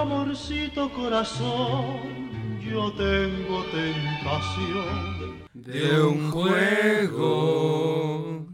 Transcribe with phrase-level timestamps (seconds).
[0.00, 8.46] amorcito corazón, yo tengo tentación de un juego.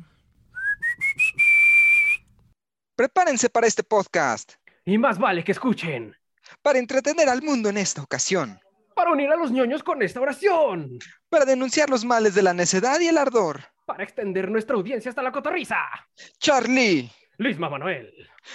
[2.97, 4.53] Prepárense para este podcast,
[4.85, 6.17] Y más vale que escuchen.
[6.63, 8.59] para entretener al mundo en esta ocasión,
[8.95, 10.99] Para unir a los ñoños con esta oración.
[11.29, 13.63] para denunciar los males de la necedad y el ardor.
[13.87, 15.77] Para extender nuestra audiencia hasta la cotorriza.
[16.39, 18.13] Charlie, Luis Manuel.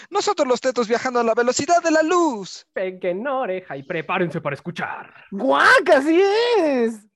[0.09, 2.65] nosotros los tetos viajando a la velocidad de la luz.
[2.73, 5.13] Peguen oreja y prepárense para escuchar.
[5.31, 5.89] ¡Guac!
[5.89, 7.07] ¡Así es!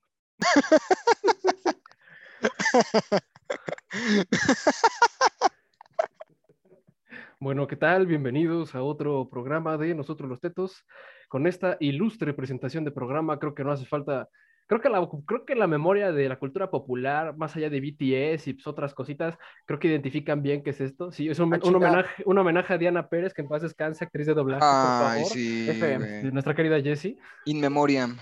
[7.38, 8.06] Bueno, ¿qué tal?
[8.06, 10.86] Bienvenidos a otro programa de Nosotros los Tetos.
[11.28, 14.28] Con esta ilustre presentación de programa, creo que no hace falta.
[14.66, 18.48] Creo que, la, creo que la memoria de la cultura popular, más allá de BTS
[18.48, 21.12] y pues, otras cositas, creo que identifican bien qué es esto.
[21.12, 24.04] Sí, es un, Ah, un homenaje, un homenaje a Diana Pérez, que en paz descanse,
[24.04, 25.32] actriz de doblaje, por Ay, favor.
[25.32, 25.68] sí.
[25.68, 26.30] FM.
[26.32, 27.18] nuestra querida Jessie.
[27.44, 28.16] In memoriam.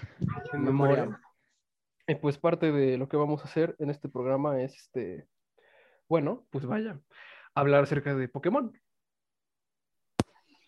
[0.52, 1.04] en Memoria.
[1.04, 1.20] memoria.
[2.08, 5.28] Y pues parte de lo que vamos a hacer en este programa es este,
[6.08, 6.98] bueno, pues vaya,
[7.54, 8.72] hablar acerca de Pokémon.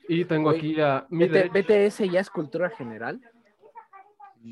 [0.09, 3.21] Y tengo Oye, aquí a mi BTS ya es cultura general.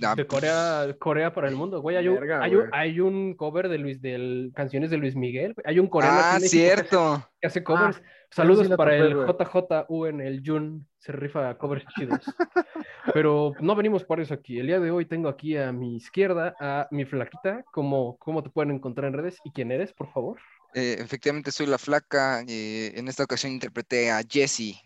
[0.04, 1.96] Ah, de Corea, Corea para el mundo, güey.
[1.96, 2.70] Hay un, Verga, hay un, güey.
[2.72, 5.54] hay un cover de Luis, de canciones de Luis Miguel.
[5.64, 7.28] Hay un coreano aquí Ah, en México que hace- cierto.
[7.40, 7.96] que hace covers.
[7.98, 9.26] Ah, Saludos sí para topé, el güey.
[9.26, 10.86] JJU en el Jun.
[10.98, 12.20] Se rifa covers chidos.
[13.14, 14.58] Pero no venimos por eso aquí.
[14.60, 17.64] El día de hoy tengo aquí a mi izquierda a mi flaquita.
[17.72, 19.38] ¿Cómo, cómo te pueden encontrar en redes?
[19.44, 20.38] ¿Y quién eres, por favor?
[20.74, 22.42] Eh, efectivamente soy la flaca.
[22.46, 24.76] eh, en esta ocasión interpreté a Jessie.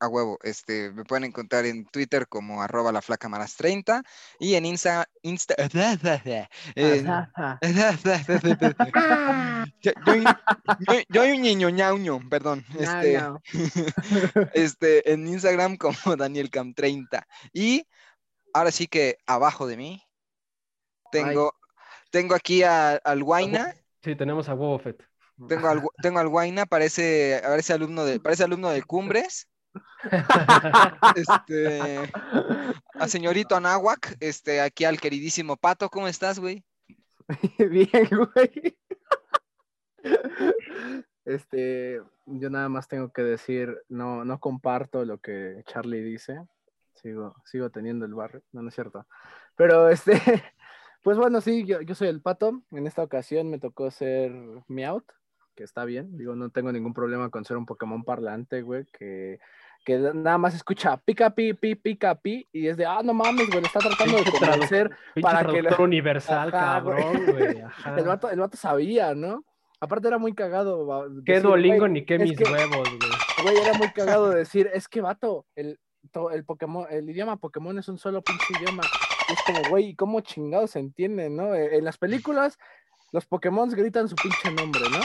[0.00, 0.38] A huevo.
[0.42, 4.02] Este, me pueden encontrar en Twitter como arroba la flaca maras 30
[4.38, 5.54] y en Insta, Insta
[9.82, 9.92] yo,
[11.10, 12.64] yo- un niño ñauño, perdón.
[12.78, 13.40] Este, No, no.
[14.54, 17.26] este, en Instagram como DanielCam30.
[17.52, 17.86] Y
[18.54, 20.02] ahora sí que abajo de mí
[21.12, 21.54] tengo,
[22.10, 23.74] tengo aquí a- al Guaina.
[24.02, 25.02] Sí, tenemos a Boba Fett.
[25.46, 29.48] Tengo al, tengo al Guaina, parece, parece alumno de, parece alumno de Cumbres.
[31.16, 32.10] Este,
[32.94, 36.64] a señorito Anáhuac, este, aquí al queridísimo Pato, ¿cómo estás, güey?
[37.58, 38.76] Bien, güey.
[41.26, 46.40] Este, yo nada más tengo que decir, no, no comparto lo que Charlie dice.
[46.94, 49.06] Sigo, sigo teniendo el barrio, no, no es cierto.
[49.54, 50.20] Pero este,
[51.02, 52.62] pues bueno, sí, yo, yo soy el pato.
[52.72, 54.32] En esta ocasión me tocó ser
[54.66, 55.08] Meowth,
[55.60, 56.16] que está bien.
[56.16, 59.38] Digo, no tengo ningún problema con ser un Pokémon parlante, güey, que,
[59.84, 63.46] que nada más escucha pica pi, pi, pica pi, y es de, ah, no mames,
[63.48, 64.90] güey, le está tratando de convencer.
[65.20, 67.60] Para que la- universal, Ajá, cabrón, güey.
[67.60, 67.94] ajá.
[67.98, 69.44] El vato, el vato sabía, ¿no?
[69.80, 71.10] Aparte era muy cagado.
[71.26, 73.10] Qué güey, ni qué mis que- huevos, güey.
[73.42, 75.78] Güey, era muy cagado de decir, es que vato, el,
[76.10, 78.82] to- el Pokémon, el idioma Pokémon es un solo pinche idioma.
[79.28, 81.54] Y es como, güey, ¿cómo chingados se entiende, no?
[81.54, 82.58] Eh, En las películas,
[83.12, 85.00] los Pokémon gritan su pinche nombre, ¿no?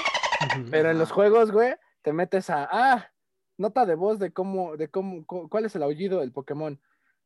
[0.71, 3.11] Pero en los juegos, güey, te metes a, ah,
[3.57, 6.79] nota de voz de cómo, de cómo, cu- cuál es el aullido del Pokémon.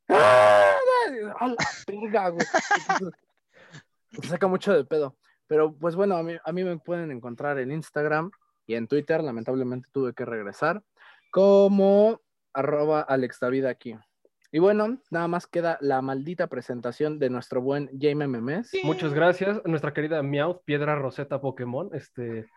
[0.08, 0.74] ¡Ah!
[1.38, 2.46] ¡A la verga, güey!
[4.20, 5.16] Te saca mucho de pedo.
[5.46, 8.30] Pero pues bueno, a mí, a mí me pueden encontrar en Instagram
[8.66, 9.22] y en Twitter.
[9.22, 10.82] Lamentablemente tuve que regresar
[11.32, 12.20] como
[12.52, 13.96] arroba Alex David aquí.
[14.52, 18.72] Y bueno, nada más queda la maldita presentación de nuestro buen Jaime Memes.
[18.82, 21.90] Muchas gracias, nuestra querida Meowth, Piedra Roseta Pokémon.
[21.92, 22.48] Este,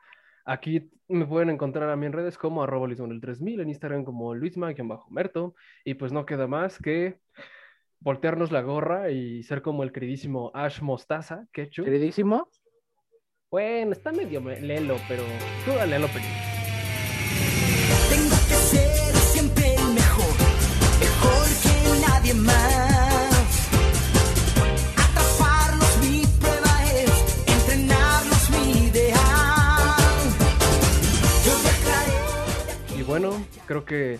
[0.45, 5.55] aquí me pueden encontrar a mí en redes como arroba luismanuel3000, en Instagram como luisma-merto.
[5.85, 7.19] Y pues no queda más que
[7.99, 11.85] voltearnos la gorra y ser como el queridísimo Ash Mostaza, Ketchup.
[11.85, 12.49] Queridísimo.
[13.51, 15.23] Bueno, está medio me- lelo, pero
[15.65, 16.27] tú dale al opening.
[16.27, 16.52] Tengo
[33.29, 34.19] bueno, creo que...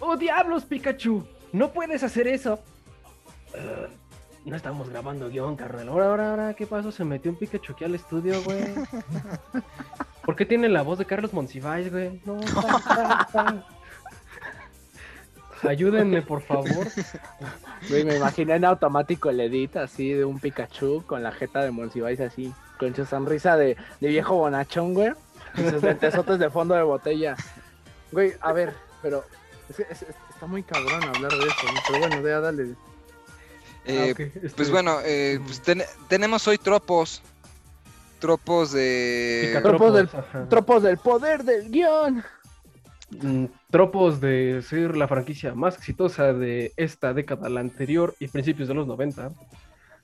[0.00, 1.26] ¡Oh, diablos, Pikachu!
[1.52, 2.58] ¡No puedes hacer eso!
[3.54, 3.88] Eh,
[4.44, 5.88] no estamos grabando guion, carnal.
[5.88, 6.90] Ahora, ahora, ahora, ¿qué pasó?
[6.90, 8.64] Se metió un Pikachu aquí al estudio, güey.
[10.24, 12.20] ¿Por qué tiene la voz de Carlos Monsiváis, güey?
[12.24, 13.66] No, pa, pa, pa.
[15.68, 16.86] Ayúdenme, por favor.
[17.88, 21.70] Güey, me imaginé en automático el edit así de un Pikachu con la jeta de
[21.70, 25.12] Monsiváis así, con su sonrisa de, de viejo bonachón, güey.
[25.56, 27.36] Y sus lentesotes de fondo de botella.
[28.12, 29.24] Güey, a ver, pero
[29.68, 31.80] es- es- es- está muy cabrón hablar de eso, ¿no?
[31.86, 32.74] Pero bueno, ya dale.
[33.84, 37.22] Eh, Ah, este, Pues bueno, eh, pues ten- tenemos hoy tropos.
[38.18, 39.58] Tropos de.
[39.62, 40.46] Tropos del- ajá.
[40.48, 42.22] Tropos del poder del guion.
[43.10, 48.68] Mm, tropos de ser la franquicia más exitosa de esta década, la anterior y principios
[48.68, 49.30] de los 90.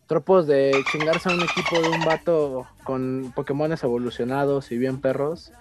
[0.06, 5.52] Tropos de chingarse a un equipo de un vato con Pokémones evolucionados y bien perros,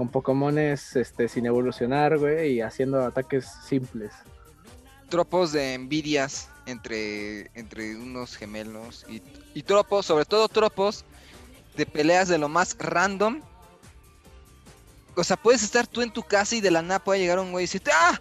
[0.00, 4.10] con Pokémones este, sin evolucionar, güey, y haciendo ataques simples.
[5.10, 9.20] Tropos de envidias entre, entre unos gemelos y,
[9.52, 11.04] y tropos, sobre todo tropos
[11.76, 13.42] de peleas de lo más random.
[15.16, 17.52] O sea, puedes estar tú en tu casa y de la nada puede llegar un
[17.52, 18.18] güey y decirte, ¡ah!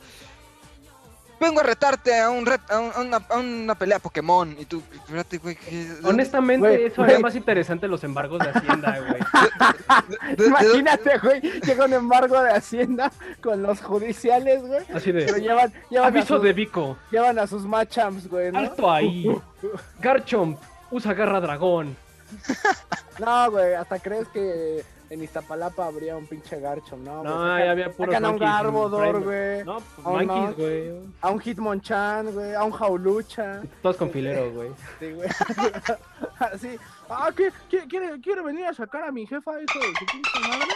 [1.39, 4.55] Vengo a retarte a, un ret- a, un- a una, a una pelea Pokémon.
[4.59, 5.55] Y tú, espérate, güey.
[5.55, 7.19] ¿qué- de- Honestamente, Güey, eso güey.
[7.21, 9.21] más interesante los embargos de Hacienda, güey.
[10.07, 14.81] de- de- de- Imagínate, güey, llega un embargo de Hacienda con los judiciales, güey.
[14.93, 15.41] Así Pero de.
[15.41, 16.97] llevan, llevan, a, Aviso sus, de Vico.
[17.11, 18.59] llevan a sus Machams, güey, ¿no?
[18.59, 19.25] Alto ahí.
[19.99, 20.59] Garchomp,
[20.91, 21.95] usa garra dragón.
[23.19, 27.23] No, güey, hasta crees que en Iztapalapa habría un pinche Garchomp, ¿no?
[27.23, 29.63] No, Pues ahí había puros sacan a un Garbodor, güey.
[29.63, 30.91] No, pues monkeys, güey.
[31.21, 32.53] A un Hitmonchan, güey.
[32.53, 33.61] A un Jaulucha.
[33.81, 34.69] Todos con filero, güey.
[34.99, 35.29] Sí, güey.
[36.39, 36.77] Así.
[37.09, 40.39] Ah, ¿qué, qué- quiere, quiere venir a sacar a mi jefa, hijo de su pinche
[40.47, 40.73] madre?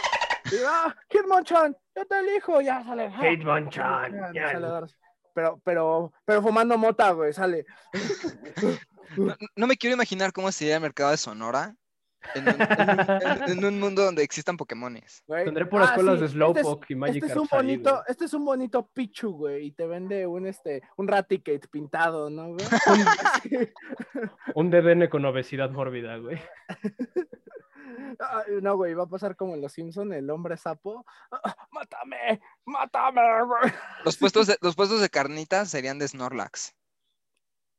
[0.52, 2.60] Y, ah, Hitmonchan, yo te elijo.
[2.60, 3.12] Ya sale.
[3.14, 4.92] ah, Hitmonchan, ya, sale
[5.32, 7.64] Pero, pero, pero fumando mota, güey, sale.
[9.16, 11.76] No, no me quiero imaginar cómo sería el mercado de Sonora
[12.34, 15.22] en un, en un- en- en un mundo donde existan Pokémones.
[15.26, 15.44] güey.
[15.44, 16.32] Tendré puras Ah, escuelas sí, de este es-
[16.62, 19.86] Slowpoke y Este Magikarp es un bonito, este es un bonito Pichu, güey, y te
[19.86, 22.66] vende un este, un Raticate pintado, ¿no, güey?
[24.54, 26.40] Un DDN con obesidad mórbida, güey.
[28.62, 31.04] No, güey, va a pasar como en Los Simpson, el hombre sapo.
[31.30, 32.40] ¡Ah, ¡Mátame!
[32.64, 33.72] ¡Mátame, güey!
[34.04, 36.74] Los puestos de, los puestos de carnitas serían de Snorlax.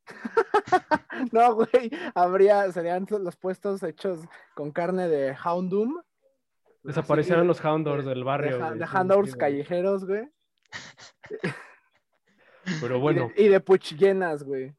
[1.32, 4.20] No, güey, habría, serían los puestos hechos
[4.54, 6.02] con carne de Houndoom.
[6.84, 8.58] Desaparecieron de- los Houndors del barrio.
[8.60, 8.86] de, de
[9.32, 9.40] güey.
[9.40, 10.30] callejeros, güey.
[12.82, 14.76] Pero Y bueno, de- Y de, puchillenas, güey.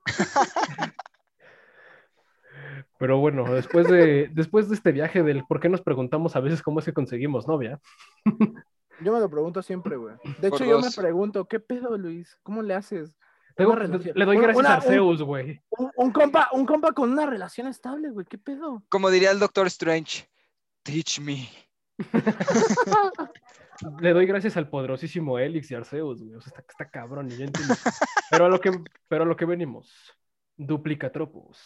[2.99, 6.63] pero bueno, después de, después de este viaje del por qué nos preguntamos a veces
[6.63, 7.81] cómo es que conseguimos novia,
[9.01, 10.15] Yo me lo pregunto siempre, güey.
[10.41, 12.39] De Por hecho, yo me pregunto, ¿qué pedo, Luis?
[12.43, 13.15] ¿Cómo le haces?
[13.57, 15.61] Tengo- Una relación- le doy gracias una- a Arceus, güey.
[15.71, 18.25] Un, un compa, un compa con una relación estable, güey.
[18.27, 18.85] ¿Qué pedo?
[18.89, 20.29] Como diría el Doctor Strange,
[20.85, 21.49] teach me.
[24.01, 26.35] Le doy gracias al poderosísimo Elix y Arceus, güey.
[26.35, 27.75] O sea, está, está cabrón, y yo entiendo.
[28.31, 28.71] Pero a lo que,
[29.09, 29.93] pero a lo que venimos.
[30.57, 31.61] Duplicatropos.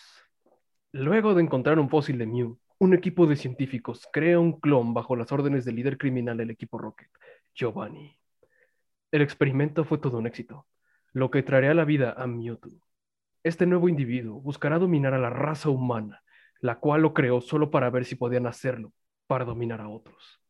[0.93, 5.15] Luego de encontrar un fósil de Mew, un equipo de científicos crea un clon bajo
[5.15, 7.11] las órdenes del líder criminal del equipo Rocket,
[7.55, 8.19] Giovanni.
[9.13, 10.67] El experimento fue todo un éxito,
[11.13, 12.79] lo que traerá la vida a Mewtwo.
[13.43, 16.23] Este nuevo individuo buscará dominar a la raza humana,
[16.61, 18.93] la cual lo creó solo para ver si podían hacerlo,
[19.27, 20.41] para dominar a otros.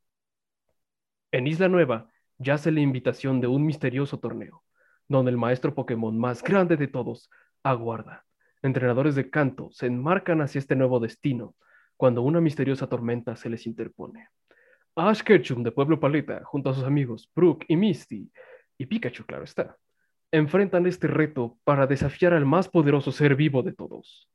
[1.32, 4.64] En Isla Nueva yace la invitación de un misterioso torneo,
[5.08, 7.30] donde el maestro Pokémon más grande de todos
[7.62, 8.24] aguarda.
[8.62, 11.54] Entrenadores de canto se enmarcan hacia este nuevo destino
[11.96, 14.28] cuando una misteriosa tormenta se les interpone.
[14.96, 18.30] Ash Ketchum de Pueblo Paleta, junto a sus amigos Brooke y Misty,
[18.76, 19.76] y Pikachu, claro está,
[20.32, 24.29] enfrentan este reto para desafiar al más poderoso ser vivo de todos.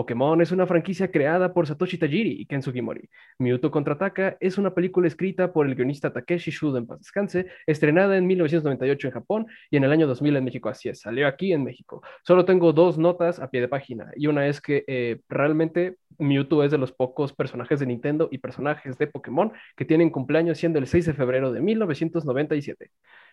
[0.00, 3.06] Pokémon es una franquicia creada por Satoshi Tajiri y Ken Sugimori.
[3.38, 8.16] Mewtwo Contraataca es una película escrita por el guionista Takeshi Shuda en paz descanse, estrenada
[8.16, 10.70] en 1998 en Japón y en el año 2000 en México.
[10.70, 12.02] Así es, salió aquí en México.
[12.22, 16.64] Solo tengo dos notas a pie de página y una es que eh, realmente Mewtwo
[16.64, 20.78] es de los pocos personajes de Nintendo y personajes de Pokémon que tienen cumpleaños siendo
[20.78, 22.90] el 6 de febrero de 1997.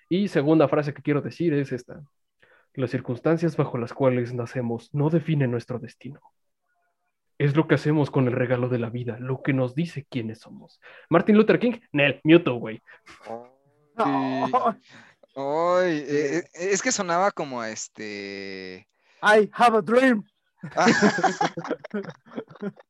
[0.10, 2.01] Y segunda frase que quiero decir es esta.
[2.74, 6.20] Las circunstancias bajo las cuales nacemos no definen nuestro destino.
[7.38, 10.39] Es lo que hacemos con el regalo de la vida, lo que nos dice quiénes
[10.39, 10.79] somos.
[11.10, 12.82] Martin Luther King, Nel, Mewtwo, güey.
[13.96, 14.75] No.
[15.36, 18.88] Ay, eh, eh, es que sonaba como a este.
[19.22, 20.24] I have a dream.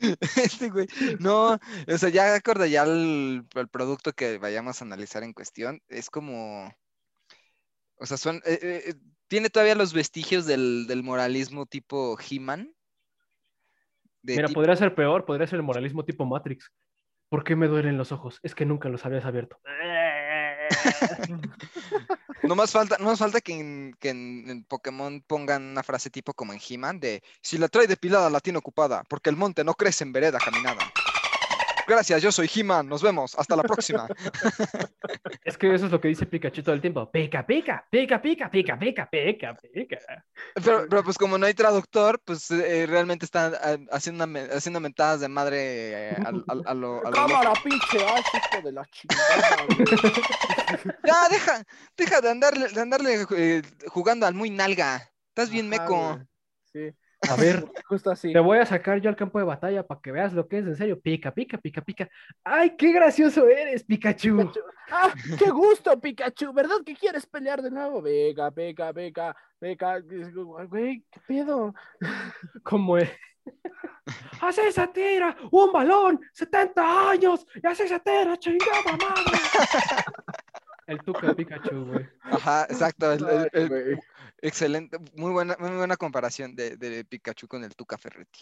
[0.00, 0.88] Este güey.
[1.18, 5.82] No, o sea, ya acorde ya el, el producto que vayamos a analizar en cuestión.
[5.88, 6.72] Es como.
[7.96, 8.36] O sea, son.
[8.46, 8.94] eh, eh, eh,
[9.28, 12.74] tiene todavía los vestigios del, del moralismo tipo He-Man.
[14.22, 16.70] De Mira, tipo- podría ser peor, podría ser el moralismo tipo Matrix.
[17.28, 18.40] ¿Por qué me duelen los ojos?
[18.42, 19.58] Es que nunca los habías abierto.
[22.42, 26.08] No más falta, no más falta que, en, que en, en Pokémon pongan una frase
[26.08, 29.62] tipo como en He-Man de si la trae depilada la tiene ocupada, porque el monte
[29.62, 30.90] no crece en vereda caminada.
[31.86, 32.88] Gracias, yo soy He-Man.
[32.88, 33.34] Nos vemos.
[33.38, 34.06] Hasta la próxima.
[35.44, 37.10] Es que eso es lo que dice Pikachu todo el tiempo.
[37.10, 39.98] Pica, pica, pica, pica, pica, pica, pica, pica.
[40.54, 45.20] Pero, pero, pues como no hay traductor, pues eh, realmente están ah, haciendo, haciendo mentadas
[45.20, 47.10] de madre eh, a, lo, a lo loco.
[47.10, 49.66] Cámara, pinche Ash, hijo de la chingada.
[51.04, 51.64] Ya, deja,
[51.96, 55.10] deja de andarle, de andarle eh, jugando al muy nalga.
[55.28, 56.14] Estás bien Ajá, meco.
[56.14, 56.26] güey.
[56.72, 56.96] Sí,
[57.28, 58.32] A ver, justo así.
[58.32, 60.64] te voy a sacar yo al campo de batalla para que veas lo que es
[60.66, 60.98] en serio.
[61.00, 62.08] Pica, pica, pica, pica.
[62.44, 64.38] ¡Ay, qué gracioso eres, Pikachu!
[64.38, 64.60] Pikachu.
[64.90, 66.52] ¡Ah, qué gusto, Pikachu!
[66.52, 68.00] ¿Verdad que quieres pelear de nuevo?
[68.00, 70.00] Venga, venga, venga, venga.
[70.68, 71.74] Güey, ¿qué pedo?
[72.62, 73.10] ¿Cómo es?
[74.40, 75.36] ¡Hace esa tira!
[75.50, 76.20] ¡Un balón!
[76.34, 77.46] ¡70 años!
[77.62, 79.38] ¡Y hace esa tira, chingada madre!
[80.86, 82.08] El Tuca Pikachu, güey.
[82.22, 83.12] Ajá, exacto.
[83.12, 83.98] el- el- Ay, el- güey.
[84.42, 88.40] Excelente, muy buena, muy buena comparación de, de Pikachu con el Tuca Ferretti.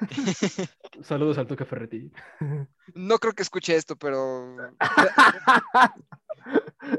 [1.02, 2.10] Saludos al Tuca Ferretti.
[2.94, 4.56] No creo que escuche esto, pero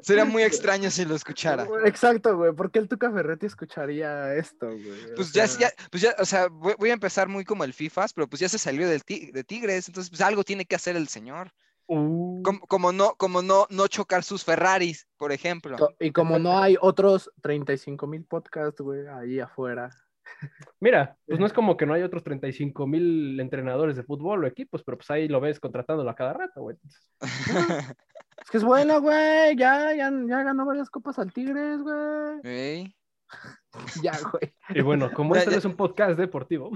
[0.02, 1.68] sería muy extraño si lo escuchara.
[1.86, 2.54] Exacto, güey.
[2.54, 5.12] ¿Por qué el Tuca Ferretti escucharía esto, güey?
[5.12, 7.64] O Pues ya, sea, ya, pues ya, o sea, voy, voy a empezar muy como
[7.64, 10.66] el FIFAs, pero pues ya se salió del ti- de Tigres, entonces pues algo tiene
[10.66, 11.52] que hacer el señor.
[11.88, 15.76] Uh, Como, como no, como no, no chocar sus Ferraris, por ejemplo.
[16.00, 19.90] Y como no hay otros 35 mil podcasts, güey, ahí afuera.
[20.80, 24.48] Mira, pues no es como que no hay otros 35 mil entrenadores de fútbol o
[24.48, 26.76] equipos, pero pues ahí lo ves contratándolo a cada rato, güey.
[26.76, 27.10] Entonces,
[28.44, 29.56] Es que es bueno, güey.
[29.56, 32.40] Ya, ya, ya ganó varias copas al Tigres, güey.
[32.44, 32.96] Ey.
[34.04, 34.54] Ya, güey.
[34.70, 36.72] Y bueno, como Ya, este no es un podcast deportivo,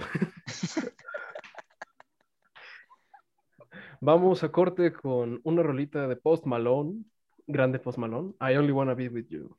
[4.02, 7.04] vamos a corte con una rolita de Post Malone,
[7.46, 9.58] grande Post Malone, I Only Wanna Be With You.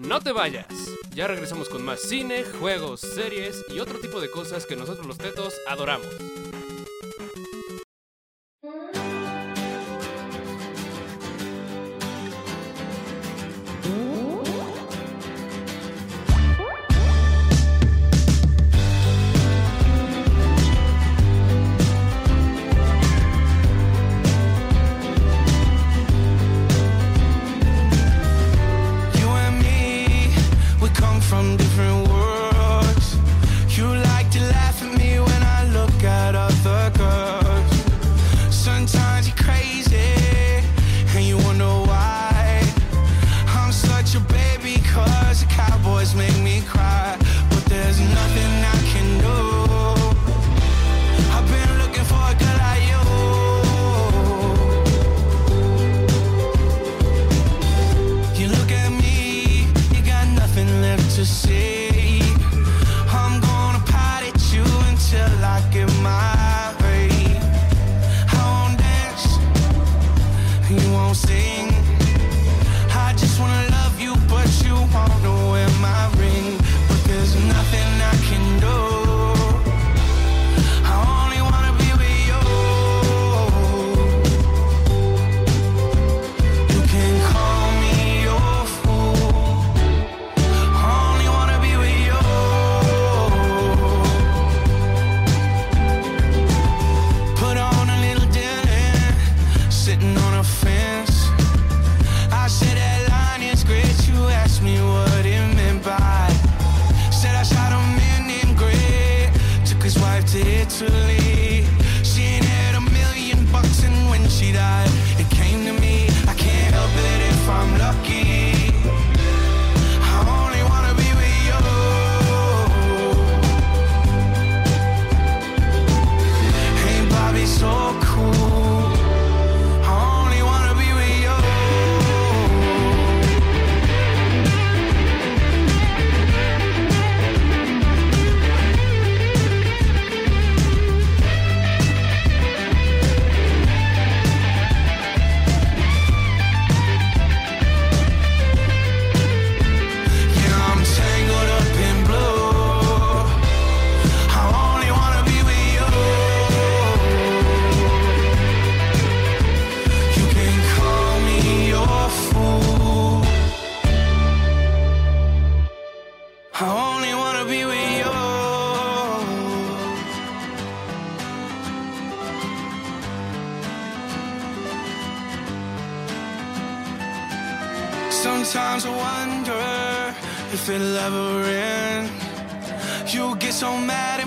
[0.00, 0.66] No te vayas.
[1.14, 5.18] Ya regresamos con más cine, juegos, series y otro tipo de cosas que nosotros los
[5.18, 6.08] tetos adoramos.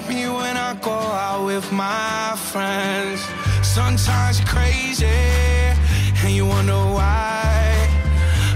[0.09, 3.21] Me when I go out with my friends.
[3.61, 5.05] Sometimes you're crazy,
[6.23, 7.87] and you wonder why.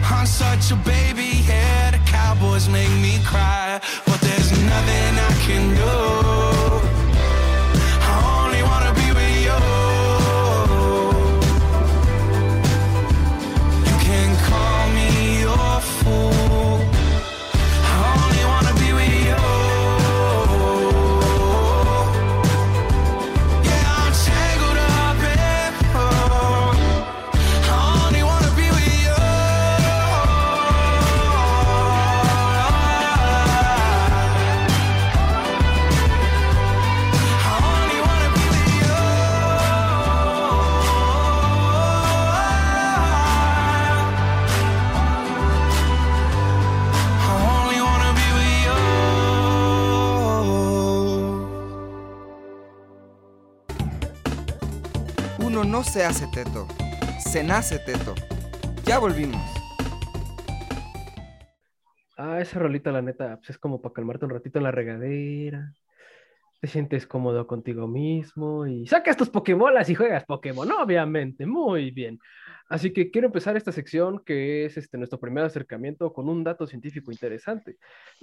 [0.03, 1.91] I'm such a baby, yeah.
[1.91, 7.00] The cowboys make me cry, but there's nothing I can do.
[55.81, 56.67] No se hace teto,
[57.17, 58.13] se nace teto.
[58.85, 59.41] Ya volvimos.
[62.15, 65.73] Ah, esa rolita, la neta, pues es como para calmarte un ratito en la regadera.
[66.59, 72.19] Te sientes cómodo contigo mismo y sacas tus Pokémonas y juegas Pokémon, obviamente, muy bien.
[72.71, 76.65] Así que quiero empezar esta sección que es este, nuestro primer acercamiento con un dato
[76.65, 77.75] científico interesante.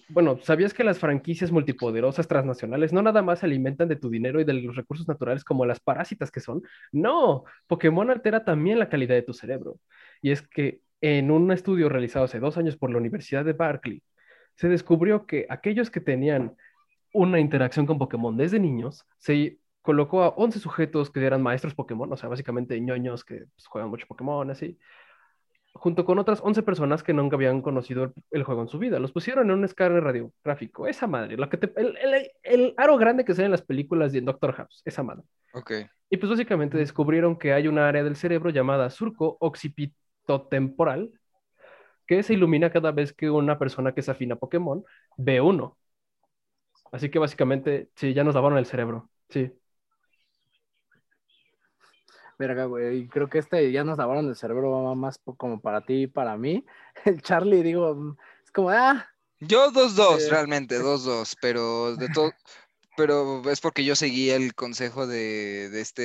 [0.09, 4.40] Bueno, ¿sabías que las franquicias multipoderosas transnacionales no nada más se alimentan de tu dinero
[4.40, 6.62] y de los recursos naturales como las parásitas que son?
[6.93, 9.81] No, Pokémon altera también la calidad de tu cerebro.
[10.23, 14.02] Y es que en un estudio realizado hace dos años por la Universidad de Berkeley,
[14.55, 16.57] se descubrió que aquellos que tenían
[17.12, 22.12] una interacción con Pokémon desde niños, se colocó a 11 sujetos que eran maestros Pokémon,
[22.12, 24.78] o sea, básicamente ñoños que pues, juegan mucho Pokémon, así,
[25.75, 28.99] junto con otras 11 personas que nunca habían conocido el, el juego en su vida.
[28.99, 32.99] Los pusieron en un escáner radiográfico, esa madre, lo que te- el, el- el aro
[32.99, 35.25] grande que se ve en las películas de Doctor House, esa madre.
[35.52, 35.73] Ok.
[36.11, 41.11] Y pues básicamente descubrieron que hay una área del cerebro llamada surco occipitotemporal
[42.07, 44.85] que se ilumina cada vez que una persona que se afina a Pokémon
[45.16, 45.78] ve uno.
[46.92, 49.11] Así que básicamente, sí, ya nos lavaron el cerebro.
[49.28, 49.52] Sí.
[52.38, 53.09] Verga, güey.
[53.09, 56.64] Creo que este ya nos lavaron el cerebro más como para ti y para mí.
[57.04, 59.09] El Charlie, digo, mm, es como, ah,
[59.40, 62.32] Yo 2-2, Eh, realmente, 2-2, pero de todo,
[62.97, 66.02] pero es porque yo seguí el consejo de, de este,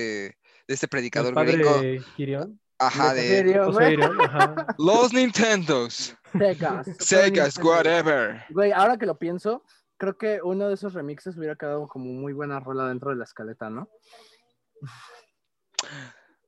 [0.68, 2.04] de este predicador padre gringo.
[2.16, 2.60] Kirion.
[2.80, 3.72] Ajá, ¿en de serio,
[4.20, 4.68] ajá.
[4.78, 6.88] los Nintendos, Segas.
[7.00, 8.44] Segas, whatever.
[8.50, 9.64] Güey, ahora que lo pienso,
[9.98, 13.24] creo que uno de esos remixes hubiera quedado como muy buena rola dentro de la
[13.24, 13.88] escaleta, ¿no?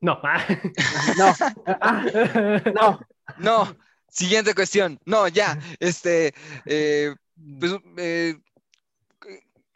[0.01, 0.19] No.
[1.17, 1.33] No,
[2.73, 2.99] no.
[3.37, 3.77] No,
[4.09, 4.99] siguiente cuestión.
[5.05, 6.33] No, ya, este,
[6.65, 7.13] eh,
[7.59, 8.35] pues, eh,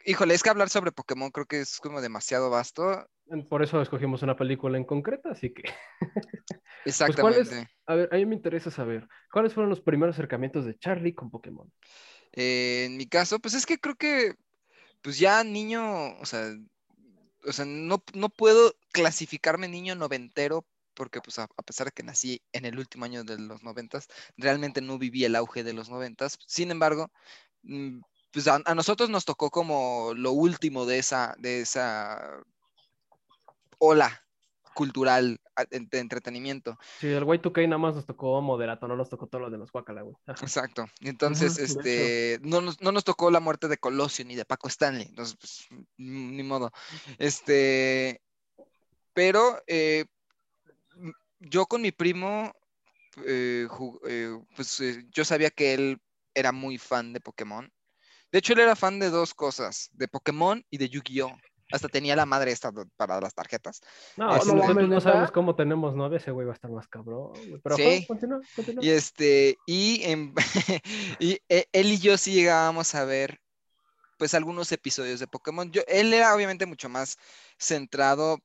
[0.04, 3.06] híjole, es que hablar sobre Pokémon creo que es como demasiado vasto.
[3.48, 5.62] Por eso escogimos una película en concreto, así que.
[6.84, 7.48] Exactamente.
[7.48, 7.68] ¿cuál es?
[7.86, 11.30] A ver, a mí me interesa saber, ¿cuáles fueron los primeros acercamientos de Charlie con
[11.30, 11.70] Pokémon?
[12.32, 14.34] Eh, en mi caso, pues es que creo que,
[15.02, 16.52] pues ya niño, o sea,
[17.46, 22.42] o sea, no, no puedo clasificarme niño noventero porque pues a, pesar de que nací
[22.52, 26.38] en el último año de los noventas, realmente no viví el auge de los noventas.
[26.46, 27.10] Sin embargo,
[27.62, 28.00] mm,
[28.32, 32.42] pues a, a nosotros nos tocó como lo último de esa, de esa
[33.78, 34.22] ola
[34.74, 36.78] cultural de entretenimiento.
[36.98, 39.72] Sí, el Y2K nada más nos tocó moderato, no nos tocó todo lo de los
[39.72, 40.16] Guacala, güey.
[40.26, 40.86] Exacto.
[41.00, 45.06] Entonces, este, no nos, no nos tocó la muerte de Colosio ni de Paco Stanley.
[45.08, 45.66] Entonces, pues,
[45.98, 46.70] mm, ni modo.
[47.18, 48.22] Este,
[49.12, 50.06] pero eh,
[51.40, 52.52] yo con mi primo,
[53.26, 53.66] eh,
[54.08, 56.00] eh, pues eh, yo sabía que él
[56.34, 57.72] era muy fan de Pokémon.
[58.30, 61.36] De hecho, él era fan de dos cosas, de Pokémon y de Yu-Gi-Oh!
[61.72, 63.80] Hasta tenía la madre esta para las tarjetas.
[64.16, 65.00] No, Este- nosotros no ¿neta?
[65.00, 67.32] sabemos cómo tenemos novia, ese güey va a estar más cabrón.
[67.62, 68.04] Pero Sí.
[68.06, 68.84] continúa, continúa.
[68.84, 70.34] Y este, y, en-
[71.18, 73.40] y e- él y yo sí llegábamos a ver
[74.18, 75.70] pues algunos episodios de Pokémon.
[75.72, 77.16] Yo, él era obviamente mucho más
[77.58, 78.38] centrado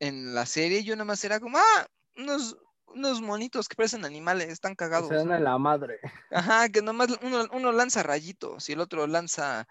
[0.00, 2.56] en la serie, yo nada más era como, ah, unos,
[2.88, 5.08] unos monitos que parecen animales, están cagados.
[5.08, 6.00] Se dan a la madre.
[6.32, 9.68] Ajá, que nomás uno, uno lanza rayitos y el otro lanza,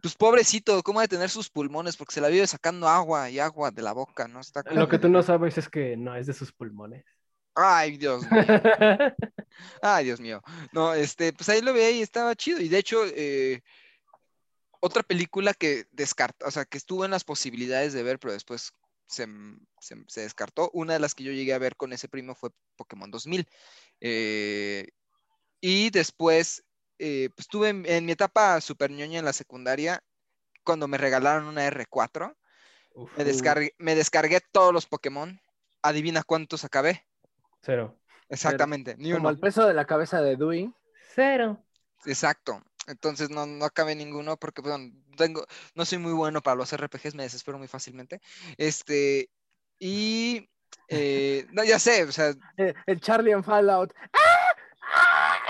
[0.00, 1.96] pues pobrecito, ¿cómo ha de tener sus pulmones?
[1.96, 4.40] Porque se la vive sacando agua y agua de la boca, ¿no?
[4.40, 7.04] Está como- Lo que tú no sabes es que no es de sus pulmones.
[7.54, 8.30] Ay, Dios mío.
[9.82, 10.42] Ay, Dios mío.
[10.72, 12.60] No, este, pues ahí lo veía y estaba chido.
[12.60, 13.62] Y de hecho, eh,
[14.80, 18.72] otra película que descarta, o sea, que estuvo en las posibilidades de ver, pero después
[19.06, 19.26] se,
[19.80, 20.70] se descartó.
[20.72, 23.48] Una de las que yo llegué a ver con ese primo fue Pokémon 2000.
[24.00, 24.88] Eh,
[25.60, 26.64] y después
[26.98, 30.02] eh, pues tuve en, en mi etapa super ñoña en la secundaria,
[30.64, 32.36] cuando me regalaron una R4,
[32.94, 35.40] Uf, me descargué, me descargué todos los Pokémon.
[35.82, 37.06] Adivina cuántos acabé.
[37.62, 37.98] Cero.
[38.28, 39.30] Exactamente, ni Como uno.
[39.30, 40.74] el peso de la cabeza de Dewey.
[41.14, 41.64] Cero.
[42.04, 42.62] Exacto.
[42.86, 47.14] Entonces no, no acabé ninguno porque bueno, tengo, no soy muy bueno para los RPGs,
[47.14, 48.20] me desespero muy fácilmente.
[48.56, 49.30] Este,
[49.78, 50.48] y
[50.88, 52.34] eh, no, ya sé, o sea,
[52.86, 53.92] el Charlie en Fallout.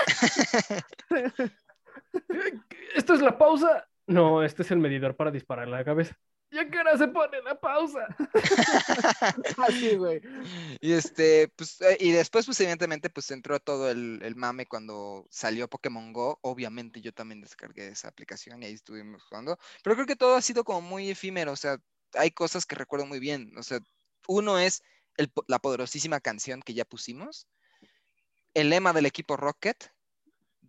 [2.95, 3.87] ¿Esto es la pausa?
[4.07, 6.17] No, este es el medidor para disparar en la cabeza.
[6.51, 8.07] ¿Ya qué hora se pone la pausa?
[9.67, 10.19] Así, güey.
[10.81, 15.27] y este, pues, eh, y después, pues, evidentemente, pues entró todo el, el mame cuando
[15.29, 16.39] salió Pokémon Go.
[16.41, 19.59] Obviamente, yo también descargué esa aplicación y ahí estuvimos jugando.
[19.83, 21.77] Pero creo que todo ha sido como muy efímero, o sea,
[22.15, 23.53] hay cosas que recuerdo muy bien.
[23.55, 23.79] O sea,
[24.27, 24.81] uno es
[25.17, 27.47] el la poderosísima canción que ya pusimos,
[28.53, 29.91] el lema del equipo Rocket,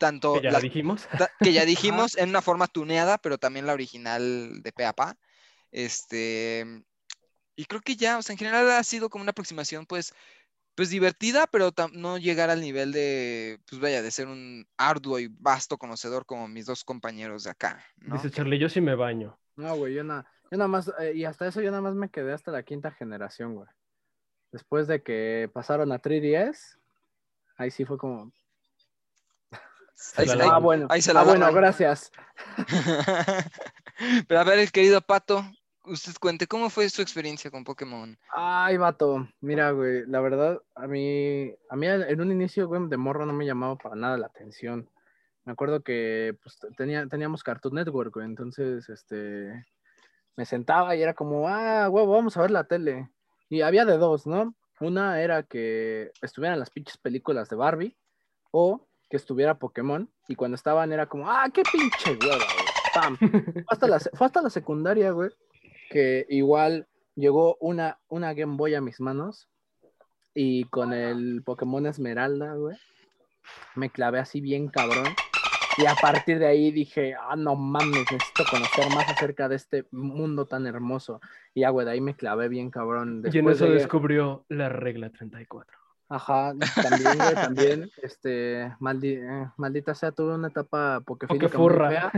[0.00, 1.06] tanto Que ya la- dijimos.
[1.16, 1.64] ta- que ya
[2.08, 5.16] dijimos en una forma tuneada, pero también la original de pe a pa.
[5.70, 6.64] Este,
[7.54, 10.12] y creo que ya, o sea, en general ha sido como una aproximación, pues,
[10.74, 15.18] pues divertida, pero tam- no llegar al nivel de, pues vaya, de ser un arduo
[15.18, 18.14] y vasto conocedor como mis dos compañeros de acá, ¿no?
[18.14, 19.38] Dice Charlie, yo sí me baño.
[19.56, 22.08] No, güey, yo, na- yo nada más, eh, y hasta eso yo nada más me
[22.08, 23.68] quedé hasta la quinta generación, güey.
[24.52, 26.76] Después de que pasaron a 3DS,
[27.56, 28.32] ahí sí fue como,
[30.16, 32.10] Ahí, se- ah, bueno, ahí se la ah, bueno, gracias.
[34.28, 35.44] Pero a ver, el querido Pato,
[35.84, 38.18] usted cuente, ¿cómo fue su experiencia con Pokémon?
[38.34, 42.96] Ay, vato, mira, güey, la verdad, a mí, a mí en un inicio, güey, de
[42.96, 44.88] morro no me llamaba para nada la atención.
[45.44, 49.66] Me acuerdo que pues, tenía, teníamos Cartoon Network, güey, entonces, este,
[50.36, 53.10] me sentaba y era como, ah, huevo, vamos a ver la tele.
[53.48, 54.54] Y había de dos, ¿no?
[54.80, 57.96] Una era que estuvieran las pinches películas de Barbie
[58.50, 62.70] o que estuviera Pokémon y cuando estaban era como, ah, qué pinche hueva, güey.
[62.94, 63.16] Pam.
[63.52, 65.30] Fue hasta la, fue hasta la secundaria, güey,
[65.90, 69.48] que igual llegó una, una Game Boy a mis manos
[70.32, 72.76] y con el Pokémon Esmeralda, güey,
[73.74, 75.06] me clavé así bien cabrón.
[75.76, 79.86] Y a partir de ahí dije, ah, no mames, necesito conocer más acerca de este
[79.92, 81.20] mundo tan hermoso.
[81.54, 83.22] Y ah, güey, de ahí me clavé bien cabrón.
[83.32, 85.79] y en eso descubrió la regla 34.
[86.12, 92.12] Ajá, también, güey, también, este, maldi- eh, maldita sea, tuve una etapa pokefílica muy fea.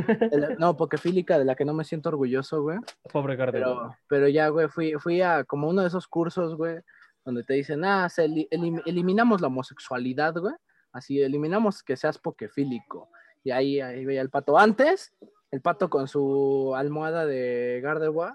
[0.58, 2.78] No, pokefílica de la que no me siento orgulloso, güey.
[3.12, 3.74] Pobre Gardevoir.
[3.76, 6.80] Pero, pero ya, güey, fui, fui a como uno de esos cursos, güey,
[7.22, 10.54] donde te dicen, ah, se eli- elim- eliminamos la homosexualidad, güey.
[10.92, 13.10] Así, eliminamos que seas pokefílico.
[13.44, 14.58] Y ahí, ahí veía el pato.
[14.58, 15.12] Antes,
[15.50, 18.32] el pato con su almohada de Gardevoir.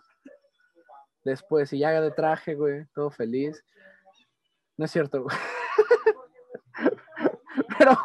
[1.24, 3.64] Después, y ya de traje, güey, todo feliz.
[4.78, 5.36] No es cierto, güey.
[7.80, 7.98] pero,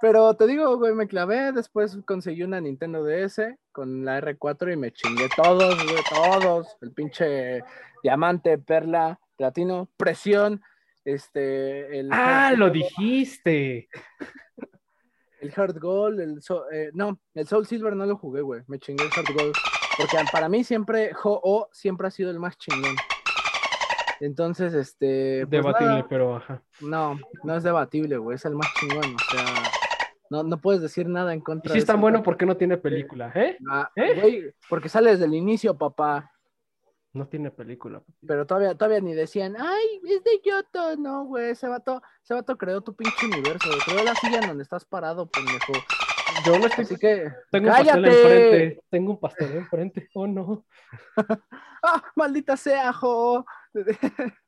[0.00, 1.52] pero te digo, güey, me clavé.
[1.52, 6.76] Después conseguí una Nintendo DS con la R4 y me chingué todos, güey, todos.
[6.80, 7.62] El pinche
[8.02, 10.60] diamante, perla, platino, presión.
[11.04, 13.88] Este, el Ah, lo dijiste.
[15.40, 18.62] El Heart Gold, el Soul, eh, no, el Soul Silver no lo jugué, güey.
[18.68, 19.54] Me chingué el Heart Gold.
[19.98, 22.94] Porque para mí siempre, Ho-Oh siempre ha sido el más chingón.
[24.24, 25.40] Entonces, este.
[25.48, 26.06] pues Debatible, nada.
[26.08, 26.62] pero ajá.
[26.80, 29.44] No, no es debatible, güey, es el más chingón, o sea,
[30.30, 32.22] no, no puedes decir nada en Y contra si de es tan bueno.
[32.22, 33.32] ¿por qué no tiene película?
[33.34, 33.58] ¿Eh?
[33.68, 34.20] Ah, ¿Eh?
[34.20, 36.30] güey, porque sale desde el inicio, papá,
[37.12, 38.00] No tiene película.
[38.24, 42.56] pero todavía, todavía ni decían, ay, es de Yoto, no, güey, ese vato, ese vato
[42.56, 45.72] creó tu pinche universo, güey, creó la silla en donde estás parado, pendejo,
[46.40, 46.84] Yo no estoy.
[46.84, 48.22] así que, Tengo un pastel ¡cállate!
[48.22, 48.82] enfrente.
[48.90, 50.08] Tengo un pastel enfrente.
[50.14, 50.64] Oh, no.
[51.82, 53.44] ¡Ah, maldita sea, jo!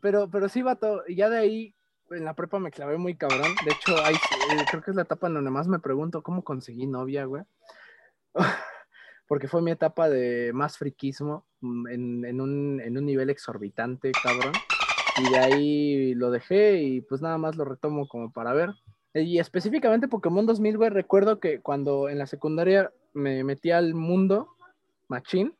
[0.00, 1.74] Pero, pero sí, vato, y ya de ahí,
[2.10, 3.58] en la prepa me clavé muy cabrón.
[3.60, 6.42] De hecho, sí, eh, creo que es la etapa en donde más me pregunto cómo
[6.42, 7.42] conseguí novia, güey.
[9.28, 14.16] Porque fue mi etapa de más friquismo, mm, en, en un, en un nivel exorbitante,
[14.16, 14.62] cabrón.
[15.14, 18.70] Y de ahí lo dejé y pues nada más lo retomo como para ver.
[19.14, 24.56] Y específicamente Pokémon 2000, güey, recuerdo que cuando en la secundaria me metí al mundo,
[25.08, 25.54] machín,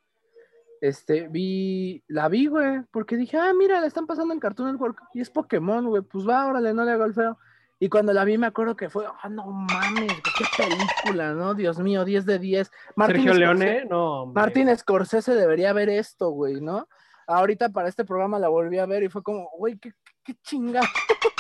[0.80, 5.02] este, vi, la vi, güey, porque dije, ah, mira, la están pasando en Cartoon Network
[5.14, 7.38] y es Pokémon, güey, pues va, órale, no le hago el feo.
[7.78, 11.54] Y cuando la vi me acuerdo que fue, ah, no mames, qué película, ¿no?
[11.54, 12.70] Dios mío, 10 de 10.
[12.96, 14.22] Martín Sergio Leone, no.
[14.22, 14.40] hombre.
[14.40, 16.88] Martín Scorsese debería ver esto, güey, ¿no?
[17.26, 19.92] Ahorita para este programa la volví a ver y fue como, güey, qué,
[20.24, 20.80] qué chinga.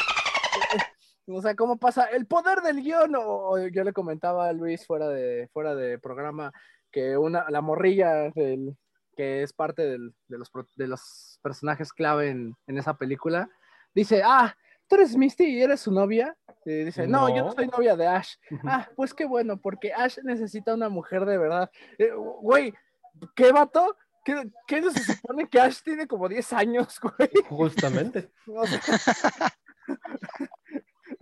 [1.26, 2.04] o sea, ¿cómo pasa?
[2.06, 3.14] El poder del guion.
[3.16, 6.52] O, o yo le comentaba a Luis fuera de, fuera de programa
[6.90, 8.76] que una, la morrilla del,
[9.16, 13.48] que es parte del- de, los, de los personajes clave en, en esa película,
[13.94, 14.54] dice, ah,
[14.88, 16.36] tú eres Misty y eres su novia.
[16.64, 18.34] Y dice, no, yo no soy novia de Ash.
[18.64, 21.70] Ah, pues qué bueno, porque Ash necesita una mujer de verdad.
[21.98, 22.72] Eh, Güey,
[23.34, 23.96] ¿qué vato?
[24.24, 27.30] ¿Qué, qué no se supone que Ash tiene como 10 años, güey?
[27.48, 28.30] Justamente.
[28.46, 28.80] O sea,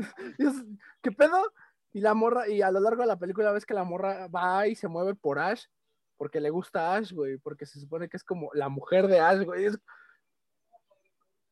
[1.03, 1.53] ¿Qué pedo?
[1.93, 4.67] Y la morra, y a lo largo de la película ves que la morra va
[4.69, 5.65] y se mueve por Ash,
[6.17, 9.43] porque le gusta Ash, güey, porque se supone que es como la mujer de Ash,
[9.45, 9.65] güey.
[9.67, 9.79] Es-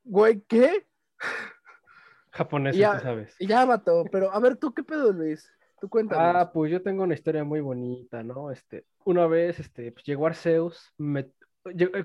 [0.05, 0.87] Güey, ¿qué?
[2.31, 2.97] Japonés, Ya.
[2.97, 3.35] tú sabes.
[3.39, 5.51] Y ya, vato, pero a ver, ¿tú qué pedo, Luis?
[5.81, 6.35] Tú cuéntanos.
[6.37, 8.51] Ah, pues yo tengo una historia muy bonita, ¿no?
[8.51, 11.31] Este, una vez, este, pues llegó Arceus, me-